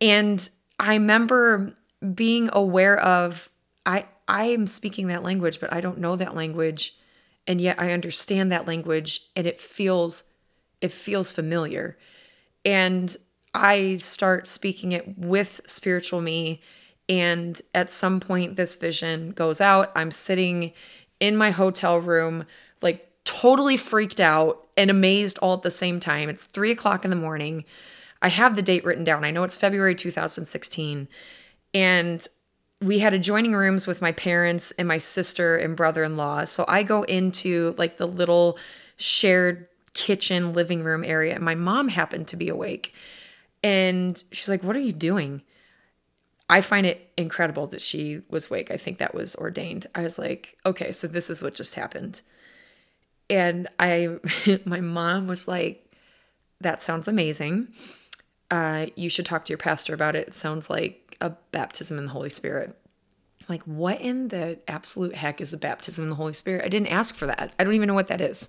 And 0.00 0.50
I 0.80 0.94
remember 0.94 1.76
being 2.12 2.50
aware 2.52 2.98
of 2.98 3.48
I 3.86 4.06
I 4.26 4.46
am 4.46 4.66
speaking 4.66 5.06
that 5.06 5.22
language 5.22 5.60
but 5.60 5.72
I 5.72 5.80
don't 5.80 5.98
know 5.98 6.16
that 6.16 6.34
language 6.34 6.96
and 7.46 7.60
yet 7.60 7.80
I 7.80 7.92
understand 7.92 8.50
that 8.50 8.66
language 8.66 9.28
and 9.36 9.46
it 9.46 9.60
feels 9.60 10.24
it 10.80 10.90
feels 10.90 11.30
familiar. 11.30 11.96
And 12.64 13.16
I 13.54 13.96
start 13.98 14.46
speaking 14.46 14.92
it 14.92 15.16
with 15.16 15.60
spiritual 15.66 16.20
me. 16.20 16.60
And 17.08 17.60
at 17.74 17.92
some 17.92 18.18
point, 18.20 18.56
this 18.56 18.76
vision 18.76 19.30
goes 19.30 19.60
out. 19.60 19.92
I'm 19.94 20.10
sitting 20.10 20.72
in 21.20 21.36
my 21.36 21.50
hotel 21.50 22.00
room, 22.00 22.44
like 22.82 23.08
totally 23.24 23.76
freaked 23.76 24.20
out 24.20 24.66
and 24.76 24.90
amazed 24.90 25.38
all 25.38 25.54
at 25.54 25.62
the 25.62 25.70
same 25.70 26.00
time. 26.00 26.28
It's 26.28 26.44
three 26.44 26.70
o'clock 26.70 27.04
in 27.04 27.10
the 27.10 27.16
morning. 27.16 27.64
I 28.20 28.28
have 28.28 28.56
the 28.56 28.62
date 28.62 28.84
written 28.84 29.04
down. 29.04 29.24
I 29.24 29.30
know 29.30 29.44
it's 29.44 29.56
February 29.56 29.94
2016. 29.94 31.08
And 31.72 32.26
we 32.80 32.98
had 32.98 33.14
adjoining 33.14 33.54
rooms 33.54 33.86
with 33.86 34.02
my 34.02 34.12
parents 34.12 34.72
and 34.72 34.88
my 34.88 34.98
sister 34.98 35.56
and 35.56 35.76
brother 35.76 36.04
in 36.04 36.16
law. 36.16 36.44
So 36.44 36.64
I 36.66 36.82
go 36.82 37.02
into 37.04 37.74
like 37.78 37.98
the 37.98 38.06
little 38.06 38.58
shared 38.96 39.68
kitchen 39.92 40.52
living 40.52 40.82
room 40.82 41.04
area. 41.04 41.34
And 41.34 41.44
my 41.44 41.54
mom 41.54 41.88
happened 41.88 42.28
to 42.28 42.36
be 42.36 42.48
awake. 42.48 42.92
And 43.64 44.22
she's 44.30 44.48
like, 44.48 44.62
What 44.62 44.76
are 44.76 44.80
you 44.80 44.92
doing? 44.92 45.42
I 46.48 46.60
find 46.60 46.86
it 46.86 47.10
incredible 47.16 47.66
that 47.68 47.80
she 47.80 48.20
was 48.28 48.50
awake. 48.50 48.70
I 48.70 48.76
think 48.76 48.98
that 48.98 49.14
was 49.14 49.34
ordained. 49.36 49.86
I 49.94 50.02
was 50.02 50.18
like, 50.18 50.58
Okay, 50.64 50.92
so 50.92 51.08
this 51.08 51.30
is 51.30 51.42
what 51.42 51.54
just 51.54 51.74
happened. 51.74 52.20
And 53.30 53.66
I, 53.80 54.18
my 54.66 54.80
mom 54.80 55.26
was 55.26 55.48
like, 55.48 55.90
that 56.60 56.82
sounds 56.82 57.08
amazing. 57.08 57.68
Uh, 58.50 58.86
you 58.96 59.08
should 59.08 59.24
talk 59.24 59.46
to 59.46 59.50
your 59.50 59.58
pastor 59.58 59.94
about 59.94 60.14
it. 60.14 60.28
It 60.28 60.34
sounds 60.34 60.68
like 60.68 61.16
a 61.22 61.30
baptism 61.50 61.98
in 61.98 62.04
the 62.04 62.10
Holy 62.12 62.28
Spirit. 62.28 62.78
Like, 63.48 63.62
what 63.62 64.00
in 64.00 64.28
the 64.28 64.58
absolute 64.68 65.14
heck 65.14 65.40
is 65.40 65.54
a 65.54 65.58
baptism 65.58 66.04
in 66.04 66.10
the 66.10 66.16
Holy 66.16 66.34
Spirit? 66.34 66.64
I 66.64 66.68
didn't 66.68 66.88
ask 66.88 67.14
for 67.14 67.26
that. 67.26 67.54
I 67.58 67.64
don't 67.64 67.74
even 67.74 67.88
know 67.88 67.94
what 67.94 68.08
that 68.08 68.20
is. 68.20 68.48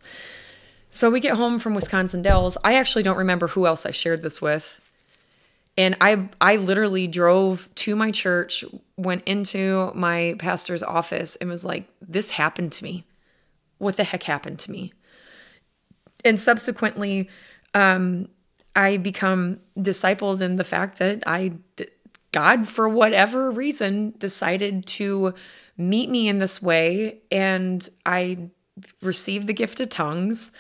So 0.89 1.10
we 1.10 1.19
get 1.19 1.36
home 1.36 1.58
from 1.60 1.73
Wisconsin 1.73 2.21
Dells. 2.21 2.58
I 2.63 2.75
actually 2.75 3.04
don't 3.04 3.17
remember 3.17 3.47
who 3.47 3.65
else 3.65 3.86
I 3.86 3.91
shared 3.91 4.21
this 4.21 4.41
with. 4.41 4.82
And 5.77 5.97
I 5.99 6.29
I 6.39 6.55
literally 6.55 7.07
drove 7.07 7.69
to 7.75 7.95
my 7.95 8.11
church, 8.11 8.63
went 8.97 9.23
into 9.25 9.91
my 9.93 10.35
pastor's 10.39 10.83
office 10.83 11.35
and 11.38 11.49
was 11.49 11.65
like, 11.65 11.88
this 12.01 12.31
happened 12.31 12.71
to 12.73 12.83
me. 12.83 13.05
What 13.77 13.97
the 13.97 14.05
heck 14.05 14.23
happened 14.23 14.59
to 14.59 14.71
me? 14.71 14.93
And 16.23 16.41
subsequently, 16.41 17.29
um, 17.73 18.29
I 18.75 18.97
become 18.97 19.59
discipled 19.77 20.41
in 20.41 20.55
the 20.55 20.63
fact 20.63 20.97
that 20.99 21.23
I 21.27 21.53
God, 22.31 22.67
for 22.67 22.89
whatever 22.89 23.49
reason, 23.49 24.13
decided 24.17 24.85
to 24.88 25.33
meet 25.77 26.09
me 26.09 26.27
in 26.27 26.39
this 26.39 26.61
way, 26.61 27.19
and 27.31 27.88
I 28.05 28.49
received 29.01 29.47
the 29.47 29.53
gift 29.53 29.79
of 29.79 29.89
tongues. 29.89 30.51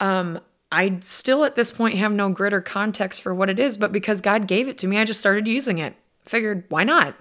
Um, 0.00 0.40
I 0.72 0.98
still 1.02 1.44
at 1.44 1.54
this 1.54 1.70
point 1.70 1.96
have 1.96 2.12
no 2.12 2.30
grit 2.30 2.54
or 2.54 2.62
context 2.62 3.20
for 3.20 3.34
what 3.34 3.50
it 3.50 3.60
is, 3.60 3.76
but 3.76 3.92
because 3.92 4.20
God 4.20 4.46
gave 4.48 4.68
it 4.68 4.78
to 4.78 4.86
me, 4.86 4.98
I 4.98 5.04
just 5.04 5.20
started 5.20 5.46
using 5.46 5.78
it. 5.78 5.94
Figured, 6.24 6.64
why 6.68 6.82
not? 6.82 7.14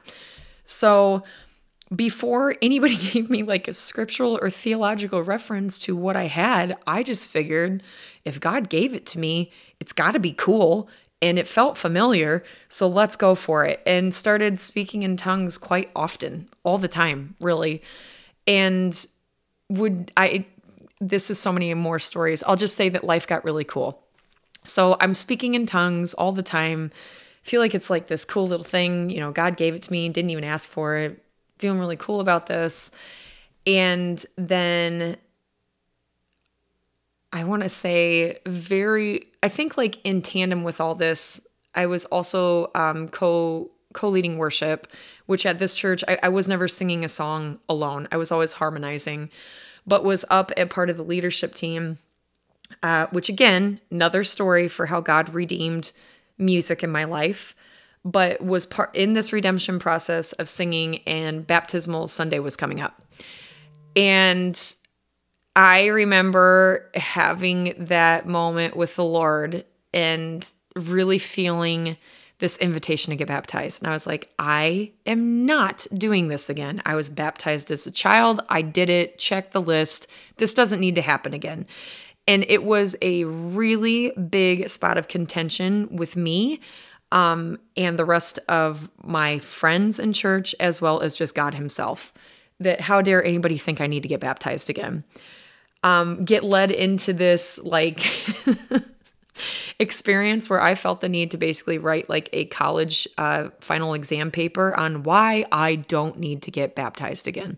So, 0.64 1.24
before 1.94 2.56
anybody 2.62 2.96
gave 3.12 3.30
me 3.30 3.44
like 3.44 3.68
a 3.68 3.74
scriptural 3.74 4.40
or 4.42 4.50
theological 4.50 5.22
reference 5.22 5.78
to 5.80 5.96
what 5.96 6.16
I 6.16 6.28
had, 6.28 6.78
I 6.88 7.04
just 7.04 7.28
figured 7.28 7.84
if 8.24 8.40
God 8.40 8.70
gave 8.70 8.94
it 8.94 9.06
to 9.08 9.20
me, 9.20 9.52
it's 9.80 9.92
got 9.92 10.14
to 10.14 10.20
be 10.20 10.32
cool 10.32 10.88
and 11.22 11.38
it 11.38 11.48
felt 11.48 11.78
familiar. 11.78 12.44
So 12.70 12.88
let's 12.88 13.18
go 13.18 13.36
for 13.36 13.66
it. 13.66 13.82
And 13.86 14.16
started 14.16 14.60
speaking 14.60 15.04
in 15.04 15.18
tongues 15.18 15.58
quite 15.58 15.92
often, 15.96 16.48
all 16.64 16.78
the 16.78 16.88
time, 16.88 17.36
really. 17.42 17.82
And 18.48 19.06
would 19.70 20.12
I, 20.16 20.46
this 21.02 21.32
is 21.32 21.40
so 21.40 21.52
many 21.52 21.74
more 21.74 22.00
stories. 22.00 22.44
I'll 22.44 22.56
just 22.56 22.76
say 22.76 22.88
that 22.90 23.04
life 23.04 23.28
got 23.28 23.44
really 23.44 23.66
cool. 23.66 24.04
So 24.64 24.96
I'm 25.02 25.16
speaking 25.16 25.56
in 25.56 25.66
tongues 25.66 26.14
all 26.14 26.32
the 26.32 26.44
time. 26.44 26.92
Feel 27.42 27.60
like 27.60 27.74
it's 27.74 27.90
like 27.90 28.08
this 28.08 28.24
cool 28.24 28.48
little 28.48 28.64
thing. 28.64 29.10
You 29.10 29.20
know, 29.20 29.32
God 29.32 29.58
gave 29.58 29.74
it 29.74 29.82
to 29.84 29.92
me, 29.92 30.08
didn't 30.10 30.30
even 30.30 30.44
ask 30.44 30.70
for 30.70 30.96
it. 30.96 31.24
Feeling 31.58 31.80
really 31.80 31.98
cool 31.98 32.20
about 32.20 32.46
this. 32.46 32.92
And 33.66 34.24
then 34.38 35.18
I 37.34 37.44
want 37.44 37.64
to 37.64 37.70
say 37.70 38.38
very 38.46 39.24
I 39.42 39.50
think 39.50 39.78
like 39.78 40.00
in 40.04 40.22
tandem 40.22 40.64
with 40.64 40.80
all 40.80 40.96
this, 40.96 41.42
I 41.74 41.88
was 41.88 42.06
also 42.06 42.70
um, 42.76 43.08
co 43.08 43.72
co-leading 43.94 44.38
worship, 44.38 44.88
which 45.26 45.46
at 45.46 45.60
this 45.60 45.76
church 45.76 46.04
I, 46.08 46.18
I 46.24 46.30
was 46.30 46.48
never 46.48 46.68
singing 46.68 47.04
a 47.04 47.10
song 47.10 47.60
alone. 47.68 48.08
I 48.12 48.18
was 48.18 48.32
always 48.32 48.54
harmonizing, 48.54 49.30
but 49.86 50.04
was 50.04 50.26
up 50.30 50.52
at 50.58 50.70
part 50.70 50.90
of 50.90 50.98
the 50.98 51.04
leadership 51.04 51.54
team. 51.54 51.98
Uh, 52.82 53.08
which 53.08 53.28
again, 53.28 53.82
another 53.92 54.24
story 54.24 54.70
for 54.70 54.86
how 54.86 55.02
God 55.02 55.34
redeemed 55.34 55.92
music 56.38 56.84
in 56.84 56.90
my 56.90 57.04
life, 57.04 57.54
but 58.06 58.42
was 58.42 58.66
part 58.66 58.96
in 58.96 59.14
this 59.14 59.34
redemption 59.34 59.78
process 59.78 60.32
of 60.34 60.48
singing, 60.48 61.00
and 61.00 61.46
baptismal 61.46 62.08
Sunday 62.08 62.40
was 62.40 62.56
coming 62.56 62.80
up. 62.80 63.04
And 63.96 64.60
I 65.56 65.88
remember 65.88 66.90
having 66.96 67.74
that 67.78 68.26
moment 68.26 68.76
with 68.76 68.96
the 68.96 69.04
Lord 69.04 69.66
and 69.94 70.48
really 70.76 71.20
feeling 71.20 71.98
this 72.42 72.58
invitation 72.58 73.12
to 73.12 73.16
get 73.16 73.30
baptized. 73.30 73.82
And 73.82 73.90
I 73.90 73.94
was 73.94 74.06
like, 74.06 74.30
I 74.38 74.92
am 75.06 75.46
not 75.46 75.88
doing 75.94 76.28
this 76.28 76.50
again. 76.50 76.82
I 76.86 76.96
was 76.96 77.08
baptized 77.08 77.72
as 77.72 77.88
a 77.88 77.92
child. 77.92 78.42
I 78.50 78.62
did 78.62 78.90
it, 78.90 79.18
check 79.18 79.52
the 79.52 79.62
list. 79.62 80.08
This 80.36 80.54
doesn't 80.54 80.82
need 80.82 80.96
to 80.96 81.02
happen 81.02 81.34
again. 81.34 81.66
And 82.28 82.46
it 82.50 82.64
was 82.64 82.96
a 83.02 83.24
really 83.24 84.12
big 84.12 84.70
spot 84.70 84.98
of 84.98 85.08
contention 85.08 85.88
with 85.96 86.18
me 86.18 86.60
um, 87.14 87.58
and 87.78 87.98
the 87.98 88.06
rest 88.06 88.38
of 88.50 88.92
my 89.02 89.40
friends 89.40 89.98
in 90.00 90.12
church, 90.12 90.54
as 90.60 90.82
well 90.82 91.00
as 91.00 91.14
just 91.14 91.34
God 91.34 91.54
Himself. 91.54 92.14
That 92.60 92.82
how 92.82 93.02
dare 93.02 93.24
anybody 93.24 93.58
think 93.58 93.82
I 93.82 93.88
need 93.88 94.04
to 94.04 94.10
get 94.10 94.20
baptized 94.20 94.70
again? 94.70 95.04
um, 95.84 96.24
get 96.24 96.44
led 96.44 96.72
into 96.72 97.14
this 97.14 97.60
like 97.64 98.00
experience 99.80 100.50
where 100.50 100.62
I 100.62 100.76
felt 100.76 101.02
the 101.02 101.10
need 101.10 101.32
to 101.32 101.38
basically 101.38 101.78
write 101.78 102.10
like 102.10 102.30
a 102.34 102.46
college 102.46 103.08
uh, 103.18 103.50
final 103.60 103.94
exam 103.94 104.32
paper 104.32 104.76
on 104.76 105.04
why 105.04 105.46
I 105.52 105.76
don't 105.76 106.20
need 106.20 106.42
to 106.44 106.52
get 106.52 106.76
baptized 106.76 107.28
again. 107.28 107.58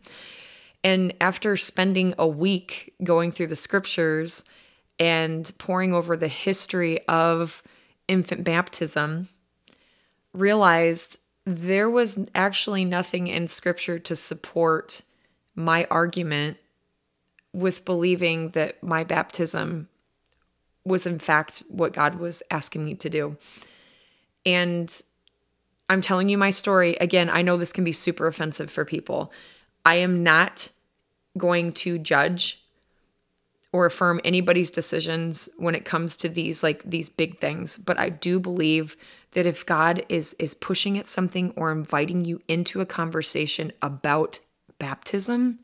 And 0.83 1.13
after 1.21 1.55
spending 1.55 2.13
a 2.17 2.27
week 2.27 2.93
going 3.03 3.31
through 3.31 3.47
the 3.47 3.55
scriptures 3.55 4.43
and 4.99 5.51
poring 5.57 5.93
over 5.93 6.15
the 6.17 6.27
history 6.27 7.05
of 7.07 7.63
infant 8.07 8.43
baptism, 8.43 9.29
realized 10.33 11.19
there 11.45 11.89
was 11.89 12.19
actually 12.35 12.85
nothing 12.85 13.27
in 13.27 13.47
scripture 13.47 13.99
to 13.99 14.15
support 14.15 15.01
my 15.55 15.85
argument 15.89 16.57
with 17.53 17.85
believing 17.85 18.49
that 18.49 18.81
my 18.83 19.03
baptism 19.03 19.87
was 20.85 21.05
in 21.05 21.19
fact 21.19 21.63
what 21.69 21.93
God 21.93 22.15
was 22.15 22.43
asking 22.51 22.85
me 22.85 22.95
to 22.95 23.09
do. 23.09 23.37
And 24.45 25.01
I'm 25.89 26.01
telling 26.01 26.29
you 26.29 26.37
my 26.37 26.51
story. 26.51 26.95
Again, 26.99 27.29
I 27.29 27.41
know 27.41 27.57
this 27.57 27.73
can 27.73 27.83
be 27.83 27.91
super 27.91 28.27
offensive 28.27 28.71
for 28.71 28.85
people. 28.85 29.31
I 29.85 29.95
am 29.95 30.23
not 30.23 30.69
going 31.37 31.73
to 31.73 31.97
judge 31.97 32.63
or 33.73 33.87
affirm 33.87 34.21
anybody's 34.23 34.69
decisions 34.69 35.49
when 35.57 35.75
it 35.75 35.83
comes 35.83 36.15
to 36.15 36.29
these 36.29 36.63
like 36.63 36.83
these 36.83 37.09
big 37.09 37.39
things 37.39 37.77
but 37.77 37.99
i 37.99 38.07
do 38.07 38.39
believe 38.39 38.95
that 39.31 39.45
if 39.45 39.65
god 39.65 40.05
is 40.07 40.33
is 40.37 40.53
pushing 40.53 40.97
at 40.97 41.07
something 41.07 41.51
or 41.55 41.71
inviting 41.71 42.23
you 42.23 42.39
into 42.47 42.79
a 42.79 42.85
conversation 42.85 43.73
about 43.81 44.39
baptism 44.77 45.59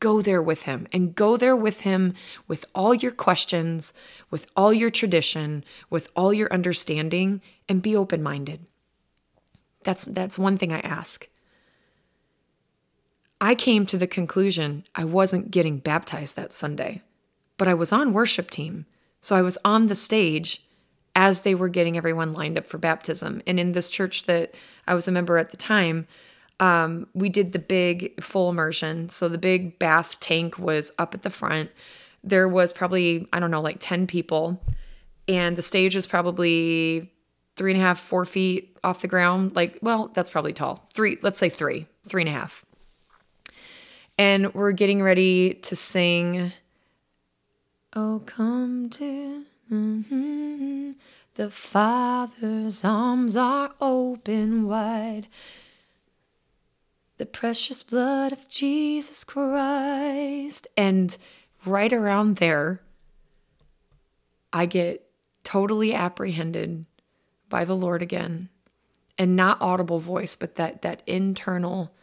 go 0.00 0.20
there 0.20 0.42
with 0.42 0.62
him 0.62 0.86
and 0.92 1.14
go 1.14 1.36
there 1.36 1.56
with 1.56 1.80
him 1.80 2.14
with 2.46 2.64
all 2.74 2.94
your 2.94 3.12
questions, 3.12 3.92
with 4.30 4.46
all 4.56 4.72
your 4.72 4.90
tradition, 4.90 5.64
with 5.90 6.08
all 6.14 6.32
your 6.32 6.52
understanding 6.52 7.40
and 7.68 7.82
be 7.82 7.96
open-minded. 7.96 8.60
That's 9.84 10.04
that's 10.04 10.38
one 10.38 10.58
thing 10.58 10.72
I 10.72 10.80
ask. 10.80 11.28
I 13.40 13.54
came 13.54 13.86
to 13.86 13.98
the 13.98 14.06
conclusion 14.06 14.84
I 14.94 15.04
wasn't 15.04 15.50
getting 15.50 15.78
baptized 15.78 16.36
that 16.36 16.52
Sunday, 16.52 17.02
but 17.56 17.68
I 17.68 17.74
was 17.74 17.92
on 17.92 18.12
worship 18.12 18.50
team. 18.50 18.86
So 19.20 19.36
I 19.36 19.42
was 19.42 19.58
on 19.64 19.88
the 19.88 19.94
stage 19.94 20.62
as 21.14 21.40
they 21.40 21.54
were 21.54 21.68
getting 21.68 21.96
everyone 21.96 22.32
lined 22.32 22.58
up 22.58 22.66
for 22.66 22.78
baptism. 22.78 23.42
And 23.46 23.58
in 23.58 23.72
this 23.72 23.88
church 23.88 24.24
that 24.24 24.54
I 24.86 24.94
was 24.94 25.08
a 25.08 25.12
member 25.12 25.38
at 25.38 25.50
the 25.50 25.56
time, 25.56 26.06
um, 26.60 27.06
we 27.14 27.28
did 27.28 27.52
the 27.52 27.58
big 27.58 28.22
full 28.22 28.50
immersion. 28.50 29.08
So 29.08 29.28
the 29.28 29.38
big 29.38 29.78
bath 29.78 30.18
tank 30.20 30.58
was 30.58 30.90
up 30.98 31.14
at 31.14 31.22
the 31.22 31.30
front. 31.30 31.70
There 32.24 32.48
was 32.48 32.72
probably, 32.72 33.28
I 33.32 33.40
don't 33.40 33.50
know, 33.50 33.60
like 33.60 33.76
10 33.78 34.06
people. 34.06 34.62
And 35.28 35.56
the 35.56 35.62
stage 35.62 35.94
was 35.94 36.06
probably 36.06 37.12
three 37.56 37.72
and 37.72 37.80
a 37.80 37.84
half, 37.84 37.98
four 37.98 38.24
feet 38.24 38.76
off 38.82 39.00
the 39.00 39.08
ground. 39.08 39.54
Like, 39.54 39.78
well, 39.82 40.10
that's 40.14 40.30
probably 40.30 40.52
tall. 40.52 40.88
Three, 40.94 41.18
let's 41.22 41.38
say 41.38 41.48
three, 41.48 41.86
three 42.06 42.22
and 42.22 42.28
a 42.28 42.32
half. 42.32 42.64
And 44.18 44.54
we're 44.54 44.72
getting 44.72 45.02
ready 45.02 45.54
to 45.54 45.76
sing. 45.76 46.52
Oh, 47.94 48.22
come 48.24 48.88
to 48.90 49.44
mm-hmm, 49.70 50.92
the 51.34 51.50
Father's 51.50 52.84
arms 52.84 53.36
are 53.36 53.72
open 53.80 54.66
wide 54.66 55.28
the 57.18 57.26
precious 57.26 57.82
blood 57.82 58.32
of 58.32 58.48
Jesus 58.48 59.24
Christ. 59.24 60.66
And 60.76 61.16
right 61.64 61.92
around 61.92 62.36
there, 62.36 62.80
I 64.52 64.66
get 64.66 65.08
totally 65.44 65.94
apprehended 65.94 66.86
by 67.48 67.64
the 67.64 67.76
Lord 67.76 68.02
again. 68.02 68.48
And 69.18 69.34
not 69.34 69.62
audible 69.62 69.98
voice, 69.98 70.36
but 70.36 70.56
that 70.56 70.82
that 70.82 71.02
internal 71.06 71.94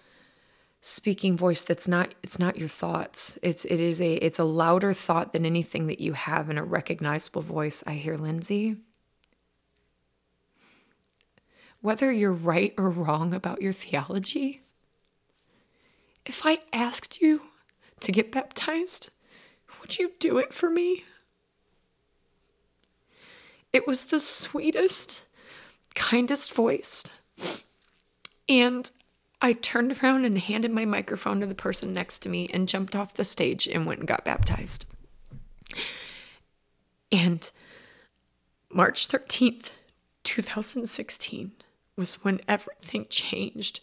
speaking 0.82 1.38
voice 1.38 1.62
that's 1.62 1.88
not 1.88 2.15
it's 2.23 2.39
not 2.39 2.58
your 2.58 2.67
thoughts. 2.67 3.38
It's 3.43 3.65
it 3.65 3.80
is 3.80 4.02
a 4.02 4.15
it's 4.15 4.39
a 4.39 4.43
louder 4.43 4.93
thought 4.93 5.32
than 5.32 5.45
anything 5.45 5.86
that 5.88 6.02
you 6.02 6.13
have 6.13 6.49
in 6.49 6.58
a 6.58 6.63
recognizable 6.63 7.43
voice. 7.43 7.84
I 7.86 7.93
hear 7.93 8.17
Lyndsie. 8.17 8.80
Whether 11.82 12.12
you're 12.12 12.32
right 12.32 12.73
or 12.78 12.89
wrong 12.89 13.34
about 13.34 13.62
your 13.62 13.73
theology, 13.73 14.62
if 16.26 16.46
I 16.46 16.60
asked 16.72 17.22
you 17.22 17.44
to 18.02 18.12
get 18.12 18.32
baptized, 18.32 19.10
Would 19.82 20.00
you 20.00 20.12
do 20.20 20.38
it 20.38 20.54
for 20.54 20.70
me? 20.70 21.04
It 23.72 23.88
was 23.88 24.06
the 24.06 24.20
sweetest, 24.20 25.24
kindest 25.96 26.54
voice. 26.54 27.04
And 28.48 28.92
I 29.42 29.54
turned 29.54 30.02
around 30.02 30.26
and 30.26 30.38
handed 30.38 30.72
my 30.72 30.86
microphone 30.86 31.40
to 31.42 31.48
the 31.48 31.56
person 31.56 31.94
next 31.94 32.20
to 32.20 32.30
me 32.30 32.50
and 32.54 32.70
jumped 32.70 32.96
off 32.96 33.16
the 33.16 33.24
stage 33.24 33.68
and 33.68 33.86
went 33.86 34.00
and 34.00 34.08
got 34.08 34.24
baptized. 34.24 34.86
And 37.12 37.52
March 38.72 39.08
13th, 39.08 39.72
2016 40.24 41.52
was 41.96 42.24
when 42.24 42.42
everything 42.48 43.06
changed 43.10 43.80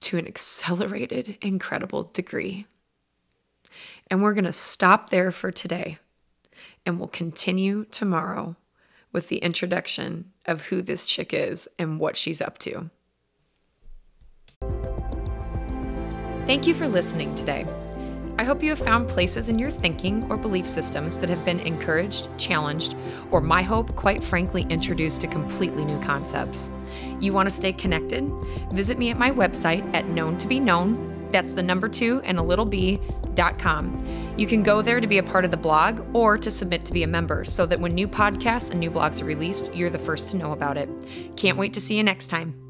to 0.00 0.16
an 0.16 0.26
accelerated, 0.26 1.38
incredible 1.40 2.10
degree. 2.12 2.66
And 4.10 4.22
we're 4.22 4.34
going 4.34 4.44
to 4.44 4.52
stop 4.52 5.10
there 5.10 5.30
for 5.30 5.50
today. 5.50 5.98
And 6.84 6.98
we'll 6.98 7.08
continue 7.08 7.84
tomorrow 7.84 8.56
with 9.12 9.28
the 9.28 9.38
introduction 9.38 10.32
of 10.46 10.62
who 10.62 10.82
this 10.82 11.06
chick 11.06 11.32
is 11.34 11.68
and 11.78 11.98
what 11.98 12.16
she's 12.16 12.40
up 12.40 12.58
to. 12.58 12.90
Thank 16.46 16.66
you 16.66 16.74
for 16.74 16.88
listening 16.88 17.34
today. 17.34 17.66
I 18.40 18.44
hope 18.44 18.62
you 18.62 18.70
have 18.70 18.78
found 18.78 19.06
places 19.06 19.50
in 19.50 19.58
your 19.58 19.70
thinking 19.70 20.26
or 20.30 20.38
belief 20.38 20.66
systems 20.66 21.18
that 21.18 21.28
have 21.28 21.44
been 21.44 21.60
encouraged, 21.60 22.30
challenged, 22.38 22.96
or 23.30 23.42
my 23.42 23.60
hope, 23.60 23.94
quite 23.96 24.22
frankly, 24.22 24.62
introduced 24.70 25.20
to 25.20 25.26
completely 25.26 25.84
new 25.84 26.00
concepts. 26.00 26.70
You 27.20 27.34
want 27.34 27.48
to 27.48 27.54
stay 27.54 27.74
connected? 27.74 28.24
Visit 28.72 28.98
me 28.98 29.10
at 29.10 29.18
my 29.18 29.30
website 29.30 29.94
at 29.94 30.08
known 30.08 30.38
to 30.38 30.48
be 30.48 30.58
known. 30.58 31.28
That's 31.32 31.52
the 31.52 31.62
number 31.62 31.86
two 31.86 32.22
and 32.24 32.38
a 32.38 32.42
little 32.42 32.64
b 32.64 32.98
dot 33.34 33.58
com. 33.58 34.02
You 34.38 34.46
can 34.46 34.62
go 34.62 34.80
there 34.80 35.00
to 35.00 35.06
be 35.06 35.18
a 35.18 35.22
part 35.22 35.44
of 35.44 35.50
the 35.50 35.58
blog 35.58 36.00
or 36.16 36.38
to 36.38 36.50
submit 36.50 36.86
to 36.86 36.94
be 36.94 37.02
a 37.02 37.06
member 37.06 37.44
so 37.44 37.66
that 37.66 37.78
when 37.78 37.94
new 37.94 38.08
podcasts 38.08 38.70
and 38.70 38.80
new 38.80 38.90
blogs 38.90 39.20
are 39.20 39.26
released, 39.26 39.70
you're 39.74 39.90
the 39.90 39.98
first 39.98 40.30
to 40.30 40.38
know 40.38 40.52
about 40.52 40.78
it. 40.78 40.88
Can't 41.36 41.58
wait 41.58 41.74
to 41.74 41.80
see 41.80 41.98
you 41.98 42.02
next 42.02 42.28
time. 42.28 42.69